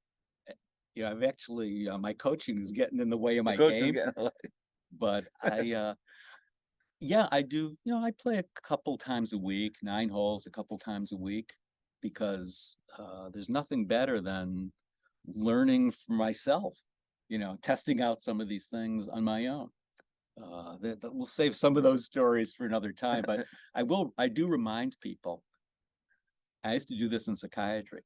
You 0.95 1.03
know, 1.03 1.11
I've 1.11 1.23
actually, 1.23 1.89
uh, 1.89 1.97
my 1.97 2.13
coaching 2.13 2.61
is 2.61 2.71
getting 2.71 2.99
in 3.01 3.09
the 3.09 3.17
way 3.17 3.39
of 3.39 3.45
my 3.45 3.57
game. 3.57 3.93
getting 3.93 4.13
a 4.15 4.23
lot- 4.23 4.33
but 4.97 5.25
I, 5.41 5.73
uh, 5.73 5.95
yeah, 7.03 7.27
I 7.31 7.41
do, 7.41 7.77
you 7.83 7.93
know, 7.93 7.99
I 7.99 8.11
play 8.11 8.37
a 8.37 8.45
couple 8.61 8.97
times 8.97 9.33
a 9.33 9.37
week, 9.37 9.75
nine 9.83 10.09
holes 10.09 10.45
a 10.45 10.51
couple 10.51 10.77
times 10.77 11.11
a 11.11 11.17
week. 11.17 11.53
Because, 12.01 12.75
uh, 12.99 13.29
there's 13.31 13.49
nothing 13.49 13.85
better 13.85 14.19
than 14.19 14.73
learning 15.25 15.91
for 15.91 16.13
myself, 16.13 16.75
you 17.29 17.37
know, 17.37 17.57
testing 17.61 18.01
out 18.01 18.21
some 18.21 18.41
of 18.41 18.49
these 18.49 18.65
things 18.65 19.07
on 19.07 19.23
my 19.23 19.47
own. 19.47 19.69
Uh, 20.41 20.77
that, 20.81 20.99
that 21.01 21.13
we'll 21.13 21.25
save 21.25 21.55
some 21.55 21.77
of 21.77 21.83
those 21.83 22.03
stories 22.03 22.53
for 22.53 22.65
another 22.65 22.91
time, 22.91 23.23
but 23.25 23.45
I 23.75 23.83
will, 23.83 24.13
I 24.17 24.27
do 24.27 24.47
remind 24.47 24.97
people. 24.99 25.43
I 26.65 26.73
used 26.73 26.89
to 26.89 26.97
do 26.97 27.07
this 27.07 27.27
in 27.27 27.35
psychiatry. 27.35 28.01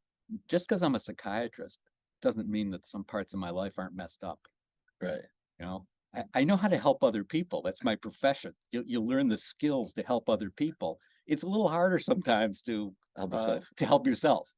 Just 0.47 0.67
because 0.67 0.83
I'm 0.83 0.95
a 0.95 0.99
psychiatrist 0.99 1.79
doesn't 2.21 2.49
mean 2.49 2.69
that 2.71 2.86
some 2.86 3.03
parts 3.03 3.33
of 3.33 3.39
my 3.39 3.49
life 3.49 3.73
aren't 3.77 3.95
messed 3.95 4.23
up 4.23 4.39
Right. 5.01 5.21
you 5.60 5.65
know 5.65 5.86
I, 6.15 6.24
I 6.34 6.43
know 6.43 6.56
how 6.56 6.67
to 6.67 6.78
help 6.78 7.04
other 7.04 7.24
people 7.24 7.62
that's 7.62 7.84
my 7.84 7.96
profession 7.96 8.54
you, 8.72 8.84
you 8.86 9.02
learn 9.02 9.28
the 9.28 9.38
skills 9.38 9.93
to 9.93 10.04
help 10.04 10.30
other 10.30 10.50
people 10.52 11.00
it's 11.28 11.43
a 11.43 11.48
little 11.48 11.67
harder 11.67 12.00
sometimes 12.00 12.62
to 12.63 12.93
Help 13.17 13.34
uh, 13.34 13.38
yourself. 13.38 13.65
to 13.78 13.86
help 13.86 14.08
yourself. 14.08 14.50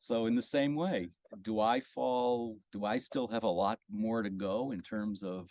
So 0.00 0.26
in 0.26 0.34
the 0.34 0.42
same 0.42 0.74
way, 0.74 1.08
do 1.42 1.60
I 1.60 1.80
fall, 1.80 2.58
do 2.72 2.84
I 2.84 2.96
still 2.96 3.28
have 3.28 3.42
a 3.42 3.48
lot 3.48 3.78
more 3.90 4.22
to 4.22 4.30
go 4.30 4.70
in 4.72 4.80
terms 4.82 5.22
of 5.22 5.48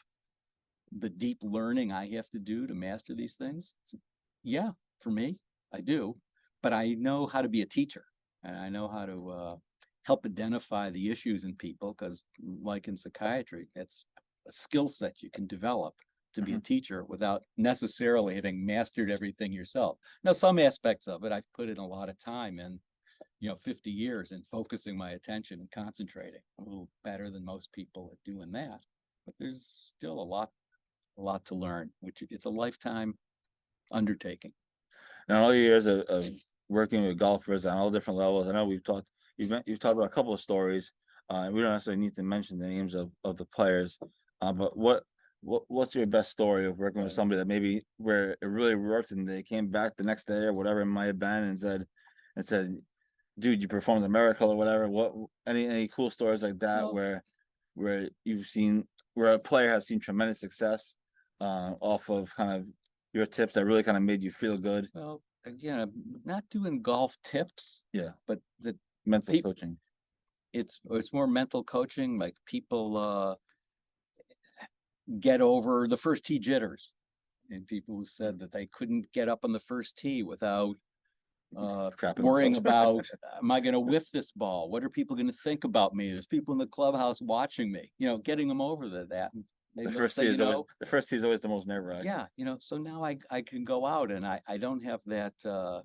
the 0.91 1.09
deep 1.09 1.37
learning 1.43 1.91
I 1.91 2.07
have 2.15 2.29
to 2.31 2.39
do 2.39 2.67
to 2.67 2.73
master 2.73 3.13
these 3.15 3.35
things? 3.35 3.75
Yeah, 4.43 4.71
for 5.01 5.11
me, 5.11 5.37
I 5.73 5.81
do, 5.81 6.15
but 6.61 6.73
I 6.73 6.95
know 6.95 7.27
how 7.27 7.41
to 7.41 7.49
be 7.49 7.61
a 7.61 7.65
teacher 7.65 8.05
and 8.43 8.55
I 8.57 8.69
know 8.69 8.87
how 8.87 9.05
to 9.05 9.29
uh, 9.29 9.55
help 10.03 10.25
identify 10.25 10.89
the 10.89 11.09
issues 11.11 11.43
in 11.43 11.55
people 11.55 11.93
because 11.93 12.23
like 12.39 12.87
in 12.87 12.97
psychiatry, 12.97 13.67
it's 13.75 14.05
a 14.47 14.51
skill 14.51 14.87
set 14.87 15.21
you 15.21 15.29
can 15.29 15.47
develop 15.47 15.93
to 16.33 16.41
be 16.41 16.53
a 16.53 16.59
teacher 16.59 17.03
without 17.05 17.43
necessarily 17.57 18.35
having 18.35 18.63
mastered 18.63 19.09
everything 19.09 19.51
yourself. 19.51 19.97
Now, 20.23 20.33
some 20.33 20.59
aspects 20.59 21.07
of 21.07 21.23
it, 21.23 21.31
I've 21.31 21.51
put 21.55 21.69
in 21.69 21.77
a 21.77 21.87
lot 21.87 22.07
of 22.07 22.19
time 22.19 22.59
in, 22.59 22.79
you 23.39 23.49
know, 23.49 23.55
fifty 23.55 23.89
years 23.89 24.31
in 24.31 24.43
focusing 24.51 24.97
my 24.97 25.11
attention 25.11 25.59
and 25.59 25.71
concentrating. 25.71 26.41
I'm 26.59 26.65
a 26.65 26.69
little 26.69 26.89
better 27.03 27.29
than 27.29 27.43
most 27.43 27.71
people 27.73 28.11
at 28.11 28.31
doing 28.31 28.51
that. 28.51 28.79
But 29.25 29.35
there's 29.39 29.79
still 29.81 30.19
a 30.19 30.23
lot, 30.23 30.51
a 31.17 31.21
lot 31.21 31.45
to 31.45 31.55
learn, 31.55 31.89
which 32.01 32.23
it's 32.29 32.45
a 32.45 32.49
lifetime 32.49 33.17
undertaking. 33.91 34.53
Now, 35.27 35.43
all 35.43 35.53
your 35.53 35.63
years 35.63 35.85
of, 35.87 36.01
of 36.01 36.27
working 36.69 37.05
with 37.05 37.17
golfers 37.17 37.65
on 37.65 37.77
all 37.77 37.89
different 37.89 38.19
levels, 38.19 38.47
I 38.47 38.51
know 38.51 38.65
we've 38.65 38.83
talked, 38.83 39.07
you've, 39.37 39.51
you've 39.65 39.79
talked 39.79 39.97
about 39.97 40.11
a 40.11 40.13
couple 40.13 40.33
of 40.33 40.41
stories. 40.41 40.91
Uh, 41.31 41.43
and 41.45 41.53
we 41.53 41.61
don't 41.61 41.73
necessarily 41.73 42.01
need 42.01 42.15
to 42.15 42.23
mention 42.23 42.57
the 42.57 42.67
names 42.67 42.95
of, 42.95 43.11
of 43.23 43.37
the 43.37 43.45
players, 43.45 43.99
uh, 44.41 44.53
but 44.53 44.77
what, 44.77 45.03
what, 45.41 45.63
what's 45.67 45.95
your 45.95 46.05
best 46.05 46.31
story 46.31 46.65
of 46.65 46.77
working 46.77 47.03
with 47.03 47.13
somebody 47.13 47.37
that 47.39 47.47
maybe 47.47 47.81
where 47.97 48.31
it 48.41 48.45
really 48.45 48.75
worked 48.75 49.11
and 49.11 49.27
they 49.27 49.41
came 49.43 49.67
back 49.67 49.95
the 49.95 50.03
next 50.03 50.27
day 50.27 50.43
or 50.45 50.53
whatever 50.53 50.81
it 50.81 50.85
might 50.85 51.05
have 51.05 51.19
been 51.19 51.43
and 51.45 51.59
said, 51.59 51.85
and 52.35 52.45
said, 52.45 52.75
dude, 53.39 53.61
you 53.61 53.67
performed 53.67 54.03
a 54.05 54.09
miracle 54.09 54.49
or 54.49 54.57
whatever, 54.57 54.87
what, 54.89 55.13
any, 55.47 55.65
any 55.67 55.87
cool 55.87 56.09
stories 56.09 56.41
like 56.43 56.59
that 56.59 56.83
Well- 56.83 56.93
where, 56.93 57.23
where 57.75 58.09
you've 58.25 58.47
seen, 58.47 58.85
where 59.13 59.33
a 59.33 59.39
player 59.39 59.69
has 59.71 59.87
seen 59.87 59.99
tremendous 59.99 60.39
success, 60.39 60.95
uh, 61.41 61.71
off 61.79 62.09
of 62.09 62.29
kind 62.35 62.51
of 62.51 62.65
your 63.13 63.25
tips 63.25 63.53
that 63.53 63.65
really 63.65 63.83
kind 63.83 63.95
of 63.95 64.03
made 64.03 64.21
you 64.21 64.31
feel 64.31 64.57
good? 64.57 64.89
Well, 64.93 65.21
again, 65.45 65.79
I'm 65.79 65.91
not 66.25 66.43
doing 66.51 66.81
golf 66.81 67.15
tips. 67.23 67.85
Yeah. 67.93 68.09
But 68.27 68.39
the 68.59 68.77
mental 69.05 69.33
Peop- 69.33 69.45
coaching. 69.45 69.77
it's 70.51 70.81
it's 70.91 71.13
more 71.13 71.27
mental 71.27 71.63
coaching 71.63 72.19
like 72.19 72.35
people 72.45 72.97
uh 72.97 73.35
get 75.19 75.41
over 75.41 75.87
the 75.87 75.97
first 75.97 76.25
tee 76.25 76.39
jitters 76.39 76.93
and 77.49 77.65
people 77.67 77.95
who 77.95 78.05
said 78.05 78.37
that 78.39 78.51
they 78.51 78.67
couldn't 78.67 79.11
get 79.11 79.27
up 79.29 79.39
on 79.43 79.51
the 79.51 79.59
first 79.59 79.97
tee 79.97 80.23
without 80.23 80.75
uh 81.57 81.89
Crapping 81.97 82.19
worrying 82.19 82.53
themselves. 82.53 83.09
about 83.23 83.39
am 83.43 83.49
i 83.49 83.59
going 83.59 83.73
to 83.73 83.79
whiff 83.79 84.11
this 84.11 84.31
ball? 84.31 84.69
What 84.69 84.83
are 84.83 84.89
people 84.89 85.15
going 85.15 85.27
to 85.31 85.33
think 85.43 85.63
about 85.63 85.95
me? 85.95 86.11
There's 86.11 86.27
people 86.27 86.51
in 86.51 86.59
the 86.59 86.67
clubhouse 86.67 87.21
watching 87.21 87.71
me 87.71 87.91
you 87.97 88.07
know 88.07 88.17
getting 88.19 88.47
them 88.47 88.61
over 88.61 88.87
the, 88.87 89.05
that 89.09 89.33
and 89.33 89.43
they 89.75 89.83
The 89.85 89.89
look- 89.89 89.97
first 89.97 90.15
say, 90.15 90.21
tee 90.23 90.27
you 90.27 90.33
is 90.33 90.41
always, 90.41 90.57
know, 90.57 90.65
the 90.79 90.85
first 90.85 91.09
tee 91.09 91.15
is 91.15 91.23
always 91.23 91.39
the 91.39 91.47
most 91.47 91.65
nerve 91.67 91.83
wracking. 91.85 92.05
yeah 92.05 92.27
you 92.37 92.45
know 92.45 92.57
so 92.59 92.77
now 92.77 93.03
i 93.03 93.17
i 93.31 93.41
can 93.41 93.63
go 93.63 93.85
out 93.85 94.11
and 94.11 94.25
i 94.27 94.39
i 94.47 94.57
don't 94.57 94.83
have 94.83 94.99
that 95.07 95.33
uh 95.45 95.81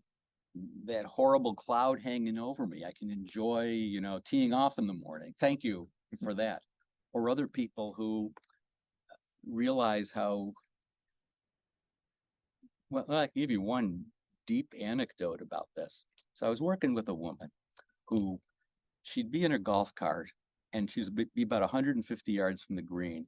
that 0.84 1.04
horrible 1.06 1.52
cloud 1.54 1.98
hanging 1.98 2.38
over 2.38 2.64
me. 2.64 2.84
I 2.84 2.92
can 2.96 3.10
enjoy 3.10 3.64
you 3.70 4.00
know 4.00 4.20
teeing 4.24 4.52
off 4.52 4.78
in 4.78 4.86
the 4.86 4.92
morning. 4.94 5.34
Thank 5.40 5.64
you 5.64 5.88
for 6.22 6.32
that. 6.34 6.62
Or 7.12 7.28
other 7.30 7.48
people 7.48 7.92
who 7.96 8.32
realize 9.46 10.10
how 10.12 10.52
well 12.90 13.04
i 13.10 13.26
can 13.26 13.40
give 13.40 13.50
you 13.50 13.60
one 13.60 14.04
deep 14.46 14.74
anecdote 14.78 15.40
about 15.40 15.68
this. 15.74 16.04
So 16.34 16.46
i 16.46 16.50
was 16.50 16.60
working 16.60 16.94
with 16.94 17.08
a 17.08 17.14
woman 17.14 17.50
who 18.08 18.40
she'd 19.02 19.30
be 19.30 19.44
in 19.44 19.50
her 19.50 19.58
golf 19.58 19.94
cart 19.94 20.30
and 20.72 20.90
she's 20.90 21.10
be 21.10 21.42
about 21.42 21.62
150 21.62 22.32
yards 22.32 22.62
from 22.62 22.76
the 22.76 22.82
green. 22.82 23.26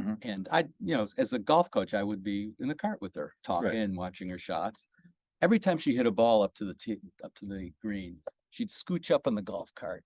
Mhm. 0.00 0.18
and 0.22 0.48
i 0.50 0.62
you 0.80 0.96
know 0.96 1.06
as 1.18 1.32
a 1.34 1.38
golf 1.38 1.70
coach 1.70 1.92
i 1.92 2.02
would 2.02 2.22
be 2.22 2.54
in 2.58 2.68
the 2.68 2.74
cart 2.74 3.00
with 3.02 3.14
her 3.14 3.34
talking 3.42 3.94
watching 3.96 4.28
her 4.30 4.38
shots. 4.38 4.86
Every 5.42 5.58
time 5.58 5.78
she 5.78 5.94
hit 5.94 6.06
a 6.06 6.10
ball 6.10 6.42
up 6.42 6.54
to 6.54 6.64
the 6.66 6.74
tee, 6.74 7.00
up 7.24 7.34
to 7.36 7.46
the 7.46 7.72
green 7.82 8.22
she'd 8.50 8.70
scooch 8.70 9.10
up 9.10 9.26
on 9.26 9.34
the 9.34 9.42
golf 9.42 9.74
cart 9.74 10.04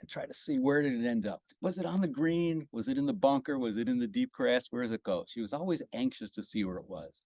and 0.00 0.08
try 0.08 0.26
to 0.26 0.34
see 0.34 0.58
where 0.58 0.82
did 0.82 0.92
it 0.92 1.06
end 1.06 1.26
up. 1.26 1.42
Was 1.60 1.78
it 1.78 1.86
on 1.86 2.00
the 2.00 2.08
green? 2.08 2.68
Was 2.72 2.88
it 2.88 2.98
in 2.98 3.06
the 3.06 3.12
bunker? 3.12 3.58
Was 3.58 3.76
it 3.76 3.88
in 3.88 3.98
the 3.98 4.06
deep 4.06 4.32
grass? 4.32 4.66
Where 4.70 4.82
does 4.82 4.92
it 4.92 5.02
go? 5.02 5.24
She 5.28 5.40
was 5.40 5.52
always 5.52 5.82
anxious 5.92 6.30
to 6.30 6.42
see 6.42 6.64
where 6.64 6.76
it 6.76 6.88
was. 6.88 7.24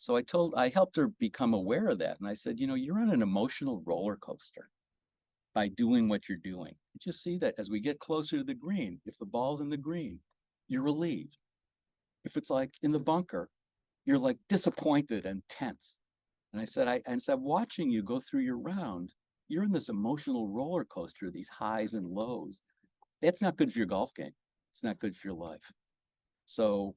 So 0.00 0.16
i 0.16 0.22
told 0.22 0.54
i 0.56 0.70
helped 0.70 0.96
her 0.96 1.08
become 1.08 1.52
aware 1.52 1.88
of 1.88 1.98
that 1.98 2.18
and 2.20 2.26
i 2.26 2.32
said 2.32 2.58
you 2.58 2.66
know 2.66 2.74
you're 2.74 2.98
on 2.98 3.10
an 3.10 3.20
emotional 3.20 3.82
roller 3.84 4.16
coaster 4.16 4.70
by 5.54 5.68
doing 5.68 6.08
what 6.08 6.26
you're 6.28 6.38
doing. 6.38 6.74
Just 6.98 7.22
see 7.22 7.36
that 7.38 7.54
as 7.58 7.68
we 7.70 7.80
get 7.80 7.98
closer 7.98 8.38
to 8.38 8.44
the 8.44 8.54
green 8.54 8.98
if 9.04 9.18
the 9.18 9.26
ball's 9.26 9.60
in 9.60 9.68
the 9.68 9.76
green 9.76 10.18
you're 10.68 10.82
relieved. 10.82 11.36
If 12.24 12.38
it's 12.38 12.48
like 12.48 12.72
in 12.82 12.92
the 12.92 12.98
bunker 12.98 13.50
you're 14.06 14.18
like 14.18 14.38
disappointed 14.48 15.26
and 15.26 15.42
tense. 15.50 16.00
And 16.54 16.62
i 16.62 16.64
said 16.64 16.88
i 16.88 17.02
and 17.06 17.20
said 17.20 17.38
watching 17.38 17.90
you 17.90 18.02
go 18.02 18.20
through 18.20 18.40
your 18.40 18.58
round 18.58 19.12
you're 19.50 19.64
in 19.64 19.72
this 19.72 19.88
emotional 19.88 20.48
roller 20.48 20.84
coaster 20.84 21.30
these 21.30 21.48
highs 21.48 21.94
and 21.94 22.06
lows 22.06 22.62
that's 23.22 23.42
not 23.42 23.56
good 23.58 23.70
for 23.70 23.78
your 23.78 23.86
golf 23.86 24.14
game. 24.14 24.32
It's 24.72 24.82
not 24.82 24.98
good 24.98 25.14
for 25.14 25.28
your 25.28 25.36
life. 25.36 25.70
So 26.46 26.94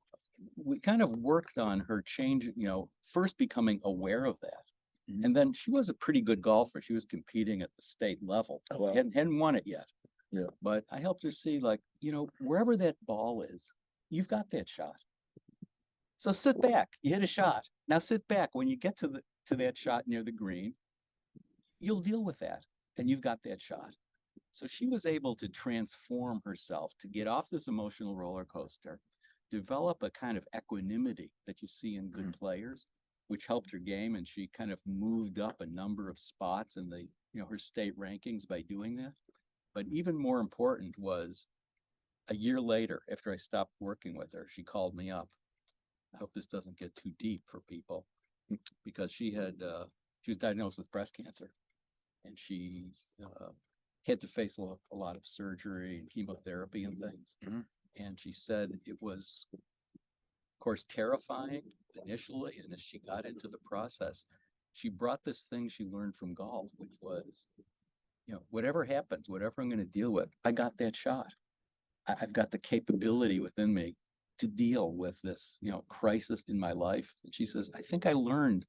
we 0.55 0.79
kind 0.79 1.01
of 1.01 1.09
worked 1.11 1.57
on 1.57 1.79
her 1.81 2.01
change 2.01 2.45
you 2.55 2.67
know 2.67 2.89
first 3.11 3.37
becoming 3.37 3.79
aware 3.83 4.25
of 4.25 4.39
that 4.41 4.63
Mhm. 5.09 5.25
and 5.25 5.35
then 5.35 5.51
she 5.51 5.69
was 5.69 5.89
a 5.89 5.93
pretty 5.93 6.21
good 6.21 6.41
golfer. 6.41 6.81
She 6.81 6.93
was 6.93 7.05
competing 7.05 7.61
at 7.61 7.69
the 7.75 7.81
state 7.83 8.19
level. 8.23 8.63
Oh, 8.71 8.77
wow. 8.77 8.93
hadn't, 8.93 9.11
hadn't 9.13 9.37
won 9.37 9.55
it 9.55 9.67
yet 9.67 9.87
Yeah. 10.31 10.47
but 10.61 10.85
i 10.89 10.99
helped 10.99 11.23
her 11.23 11.31
see 11.31 11.59
like 11.59 11.81
you 11.99 12.11
know 12.13 12.29
wherever 12.39 12.77
that 12.77 12.95
ball 13.05 13.41
is 13.41 13.73
you've 14.09 14.29
got 14.29 14.49
that 14.51 14.69
shot. 14.69 15.03
So 16.17 16.31
sit 16.31 16.61
back 16.61 16.89
you 17.01 17.13
hit 17.13 17.23
a 17.23 17.27
shot. 17.27 17.67
Now 17.89 17.99
sit 17.99 18.25
back. 18.29 18.49
When 18.53 18.67
you 18.69 18.77
get 18.77 18.95
to 18.97 19.07
the 19.09 19.21
to 19.47 19.55
that 19.57 19.77
shot 19.77 20.07
near 20.07 20.23
the 20.23 20.31
green 20.31 20.73
you'll 21.83 21.99
deal 21.99 22.23
with 22.23 22.39
that 22.39 22.63
and 22.97 23.09
you've 23.09 23.21
got 23.21 23.43
that 23.43 23.61
shot. 23.61 23.95
So 24.51 24.67
she 24.67 24.87
was 24.87 25.05
able 25.05 25.35
to 25.35 25.49
transform 25.49 26.41
herself 26.45 26.93
to 26.99 27.07
get 27.07 27.27
off 27.27 27.49
this 27.49 27.67
emotional 27.67 28.15
roller 28.15 28.45
coaster 28.45 28.99
develop 29.51 30.01
a 30.01 30.09
kind 30.09 30.37
of 30.37 30.47
equanimity 30.55 31.31
that 31.45 31.61
you 31.61 31.67
see 31.67 31.95
in 31.97 32.09
good 32.09 32.35
players 32.39 32.87
which 33.27 33.45
helped 33.45 33.71
her 33.71 33.77
game 33.79 34.15
and 34.15 34.27
she 34.27 34.49
kind 34.55 34.71
of 34.71 34.79
moved 34.85 35.39
up 35.39 35.61
a 35.61 35.65
number 35.65 36.09
of 36.09 36.19
spots 36.19 36.77
in 36.77 36.89
the 36.89 37.01
you 37.33 37.41
know 37.41 37.45
her 37.45 37.57
state 37.57 37.97
rankings 37.97 38.47
by 38.47 38.61
doing 38.61 38.95
that. 38.95 39.13
But 39.75 39.85
even 39.87 40.17
more 40.17 40.39
important 40.39 40.97
was 40.97 41.47
a 42.29 42.35
year 42.35 42.61
later 42.61 43.01
after 43.11 43.33
i 43.33 43.35
stopped 43.35 43.73
working 43.81 44.15
with 44.15 44.31
her 44.31 44.47
she 44.49 44.63
called 44.63 44.95
me 44.95 45.11
up. 45.11 45.27
I 46.13 46.17
hope 46.19 46.31
this 46.33 46.45
doesn't 46.45 46.77
get 46.77 46.95
too 46.95 47.11
deep 47.17 47.41
for 47.45 47.61
people 47.67 48.05
because 48.85 49.11
she 49.11 49.31
had 49.31 49.61
uh, 49.61 49.85
she 50.21 50.31
was 50.31 50.37
diagnosed 50.37 50.77
with 50.77 50.91
breast 50.91 51.15
cancer 51.15 51.51
and 52.25 52.37
she 52.37 52.91
uh, 53.23 53.49
had 54.05 54.19
to 54.21 54.27
face 54.27 54.57
a 54.57 54.61
lot, 54.61 54.79
a 54.91 54.95
lot 54.95 55.15
of 55.15 55.25
surgery 55.25 55.99
and 55.99 56.09
chemotherapy 56.09 56.83
and 56.83 56.97
things. 56.97 57.37
Mhm. 57.43 57.65
and 57.97 58.19
she 58.19 58.33
said 58.33 58.71
it 58.85 58.97
was 59.01 59.47
of 59.53 59.59
course 60.59 60.83
terrifying 60.89 61.61
initially 62.03 62.57
and 62.63 62.73
as 62.73 62.81
she 62.81 62.99
got 62.99 63.25
into 63.25 63.47
the 63.47 63.59
process 63.65 64.25
she 64.73 64.89
brought 64.89 65.23
this 65.23 65.43
thing 65.43 65.67
she 65.69 65.85
learned 65.85 66.15
from 66.15 66.33
golf 66.33 66.71
which 66.77 66.97
was 67.01 67.47
you 68.25 68.33
know 68.33 68.41
whatever 68.49 68.83
happens 68.83 69.29
whatever 69.29 69.61
i'm 69.61 69.69
going 69.69 69.77
to 69.77 69.85
deal 69.99 70.11
with 70.11 70.29
i 70.45 70.51
got 70.51 70.75
that 70.77 70.95
shot. 70.95 71.27
I, 72.07 72.15
i've 72.21 72.33
got 72.33 72.49
the 72.49 72.57
capability 72.57 73.39
within 73.39 73.73
me 73.73 73.95
to 74.39 74.47
deal 74.47 74.93
with 74.93 75.21
this 75.21 75.59
you 75.61 75.69
know 75.71 75.83
crisis 75.87 76.43
in 76.47 76.59
my 76.59 76.71
life. 76.71 77.13
And 77.23 77.33
she 77.35 77.45
says 77.45 77.69
i 77.75 77.81
think 77.81 78.05
i 78.07 78.13
learned 78.13 78.65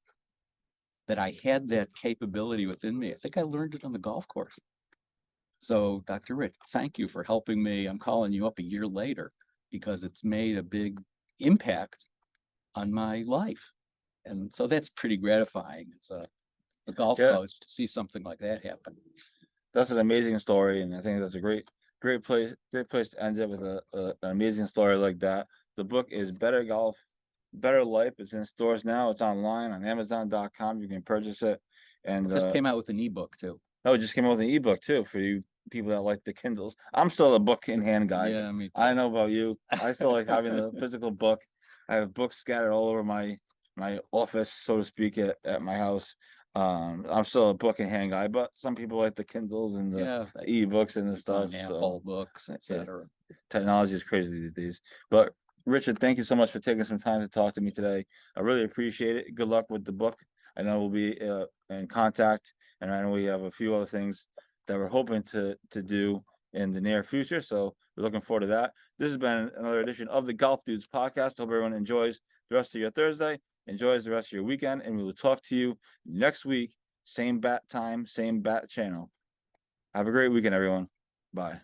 that 1.08 1.18
i 1.18 1.30
had 1.42 1.68
that 1.68 1.94
capability 1.94 2.66
within 2.66 2.98
me 2.98 3.12
i 3.12 3.16
think 3.16 3.36
i 3.36 3.42
learned 3.42 3.74
it 3.74 3.84
on 3.84 3.92
the 3.92 3.98
golf 3.98 4.26
course 4.28 4.58
so 5.58 6.00
dr 6.06 6.34
rich 6.34 6.54
thank 6.70 6.98
you 6.98 7.08
for 7.08 7.22
helping 7.22 7.62
me 7.62 7.86
i'm 7.86 7.98
calling 7.98 8.32
you 8.32 8.46
up 8.46 8.58
a 8.58 8.62
year 8.62 8.86
later 8.86 9.32
because 9.70 10.02
it's 10.02 10.24
made 10.24 10.56
a 10.56 10.62
big 10.62 11.00
impact 11.40 12.06
on 12.76 12.92
my 12.92 13.22
life 13.26 13.72
and 14.26 14.52
so 14.52 14.66
that's 14.66 14.90
pretty 14.90 15.16
gratifying 15.18 15.90
as 15.96 16.10
a, 16.10 16.26
a 16.88 16.92
golf 16.92 17.20
Yeah. 17.20 17.30
coach 17.30 17.58
to 17.60 17.70
see 17.70 17.86
something 17.86 18.22
like 18.24 18.38
that 18.40 18.64
happen 18.64 18.96
That's 19.72 19.90
an 19.90 19.98
amazing 19.98 20.38
story, 20.38 20.82
and 20.82 20.94
I 20.94 21.00
think 21.00 21.20
that's 21.20 21.34
a 21.34 21.40
great, 21.40 21.68
great 22.00 22.22
place, 22.22 22.54
great 22.72 22.88
place 22.88 23.08
to 23.10 23.22
end 23.22 23.38
it 23.38 23.48
with 23.48 23.62
a, 23.62 23.82
a 23.92 24.06
an 24.22 24.30
amazing 24.30 24.66
story 24.68 24.96
like 24.96 25.18
that. 25.20 25.48
The 25.76 25.84
book 25.84 26.10
is 26.12 26.30
Better 26.32 26.62
Golf, 26.64 26.96
Better 27.54 27.84
Life. 27.84 28.14
is 28.18 28.32
in 28.32 28.44
stores 28.44 28.84
now. 28.84 29.10
It's 29.10 29.22
online 29.22 29.72
on 29.72 29.84
Amazon.com. 29.84 30.80
You 30.80 30.88
can 30.88 31.02
purchase 31.02 31.42
it. 31.42 31.60
And 32.04 32.30
just 32.30 32.48
uh, 32.48 32.52
came 32.52 32.66
out 32.66 32.76
with 32.76 32.90
an 32.90 33.00
ebook 33.00 33.36
too 33.38 33.58
oh, 33.84 33.94
it 33.94 33.98
just 33.98 34.14
came 34.14 34.24
out 34.24 34.30
with 34.32 34.40
an 34.40 34.50
ebook 34.50 34.80
too 34.80 35.04
for 35.04 35.18
you 35.18 35.42
people 35.70 35.90
that 35.90 36.00
like 36.02 36.22
the 36.24 36.32
Kindles. 36.32 36.76
I'm 36.92 37.08
still 37.08 37.34
a 37.34 37.40
book 37.40 37.68
in 37.68 37.80
hand 37.80 38.08
guy. 38.10 38.28
yeah 38.28 38.48
i 38.48 38.52
mean 38.52 38.70
I 38.74 38.92
know 38.92 39.08
about 39.08 39.30
you. 39.30 39.58
I 39.70 39.92
still 39.94 40.12
like 40.12 40.26
having 40.26 40.54
the 40.56 40.70
physical 40.78 41.10
book. 41.10 41.40
I 41.88 41.96
have 41.96 42.12
books 42.14 42.36
scattered 42.36 42.72
all 42.72 42.88
over 42.88 43.02
my 43.02 43.36
my 43.76 43.98
office, 44.12 44.52
so 44.52 44.76
to 44.76 44.84
speak, 44.84 45.18
at, 45.18 45.36
at 45.44 45.62
my 45.62 45.76
house. 45.76 46.14
Um, 46.54 47.04
I'm 47.08 47.24
still 47.24 47.50
a 47.50 47.54
book 47.54 47.80
in 47.80 47.88
hand 47.88 48.12
guy, 48.12 48.28
but 48.28 48.50
some 48.54 48.76
people 48.76 48.98
like 48.98 49.16
the 49.16 49.24
Kindles 49.24 49.74
and 49.74 49.92
the 49.92 50.00
Yeah. 50.00 50.26
ebooks 50.46 50.96
and 50.96 51.08
the 51.08 51.14
It's 51.14 51.28
on 51.28 51.48
stuff. 51.50 51.60
Apple 51.60 52.00
so 52.00 52.00
books, 52.04 52.50
etc. 52.50 53.06
technology 53.50 53.94
is 53.94 54.04
crazy 54.04 54.38
these 54.40 54.52
days. 54.52 54.82
But 55.10 55.32
Richard, 55.66 55.98
thank 55.98 56.18
you 56.18 56.24
so 56.24 56.34
much 56.34 56.50
for 56.50 56.60
taking 56.60 56.84
some 56.84 56.98
time 56.98 57.20
to 57.20 57.28
talk 57.28 57.54
to 57.54 57.60
me 57.60 57.70
today. 57.70 58.04
I 58.36 58.40
really 58.40 58.64
appreciate 58.64 59.16
it. 59.16 59.34
Good 59.34 59.48
luck 59.48 59.70
with 59.70 59.84
the 59.84 59.92
book. 59.92 60.18
I 60.56 60.62
know 60.62 60.78
we'll 60.78 60.90
be 60.90 61.20
uh, 61.20 61.46
in 61.70 61.86
contact, 61.88 62.52
and 62.80 62.92
I 62.92 63.02
know 63.02 63.10
we 63.10 63.24
have 63.24 63.42
a 63.42 63.50
few 63.50 63.74
other 63.74 63.86
things 63.86 64.26
that 64.68 64.76
we're 64.76 64.88
hoping 64.88 65.22
to 65.22 65.56
to 65.70 65.82
do 65.82 66.22
in 66.52 66.72
the 66.72 66.80
near 66.80 67.02
future. 67.02 67.40
So 67.40 67.74
we're 67.96 68.04
looking 68.04 68.20
forward 68.20 68.40
to 68.40 68.46
that. 68.48 68.72
This 68.98 69.08
has 69.08 69.18
been 69.18 69.50
another 69.56 69.80
edition 69.80 70.06
of 70.08 70.26
the 70.26 70.34
Golf 70.34 70.60
Dudes 70.64 70.86
podcast. 70.86 71.38
Hope 71.38 71.48
everyone 71.48 71.72
enjoys 71.72 72.20
the 72.50 72.56
rest 72.56 72.74
of 72.74 72.80
your 72.80 72.90
Thursday, 72.90 73.40
enjoys 73.66 74.04
the 74.04 74.10
rest 74.10 74.28
of 74.28 74.32
your 74.32 74.44
weekend, 74.44 74.82
and 74.82 74.96
we 74.96 75.02
will 75.02 75.14
talk 75.14 75.42
to 75.44 75.56
you 75.56 75.78
next 76.04 76.44
week. 76.44 76.74
Same 77.06 77.40
bat 77.40 77.62
time, 77.68 78.06
same 78.06 78.40
bat 78.40 78.68
channel. 78.68 79.10
Have 79.94 80.08
a 80.08 80.10
great 80.10 80.28
weekend, 80.28 80.54
everyone. 80.54 80.88
Bye. 81.32 81.60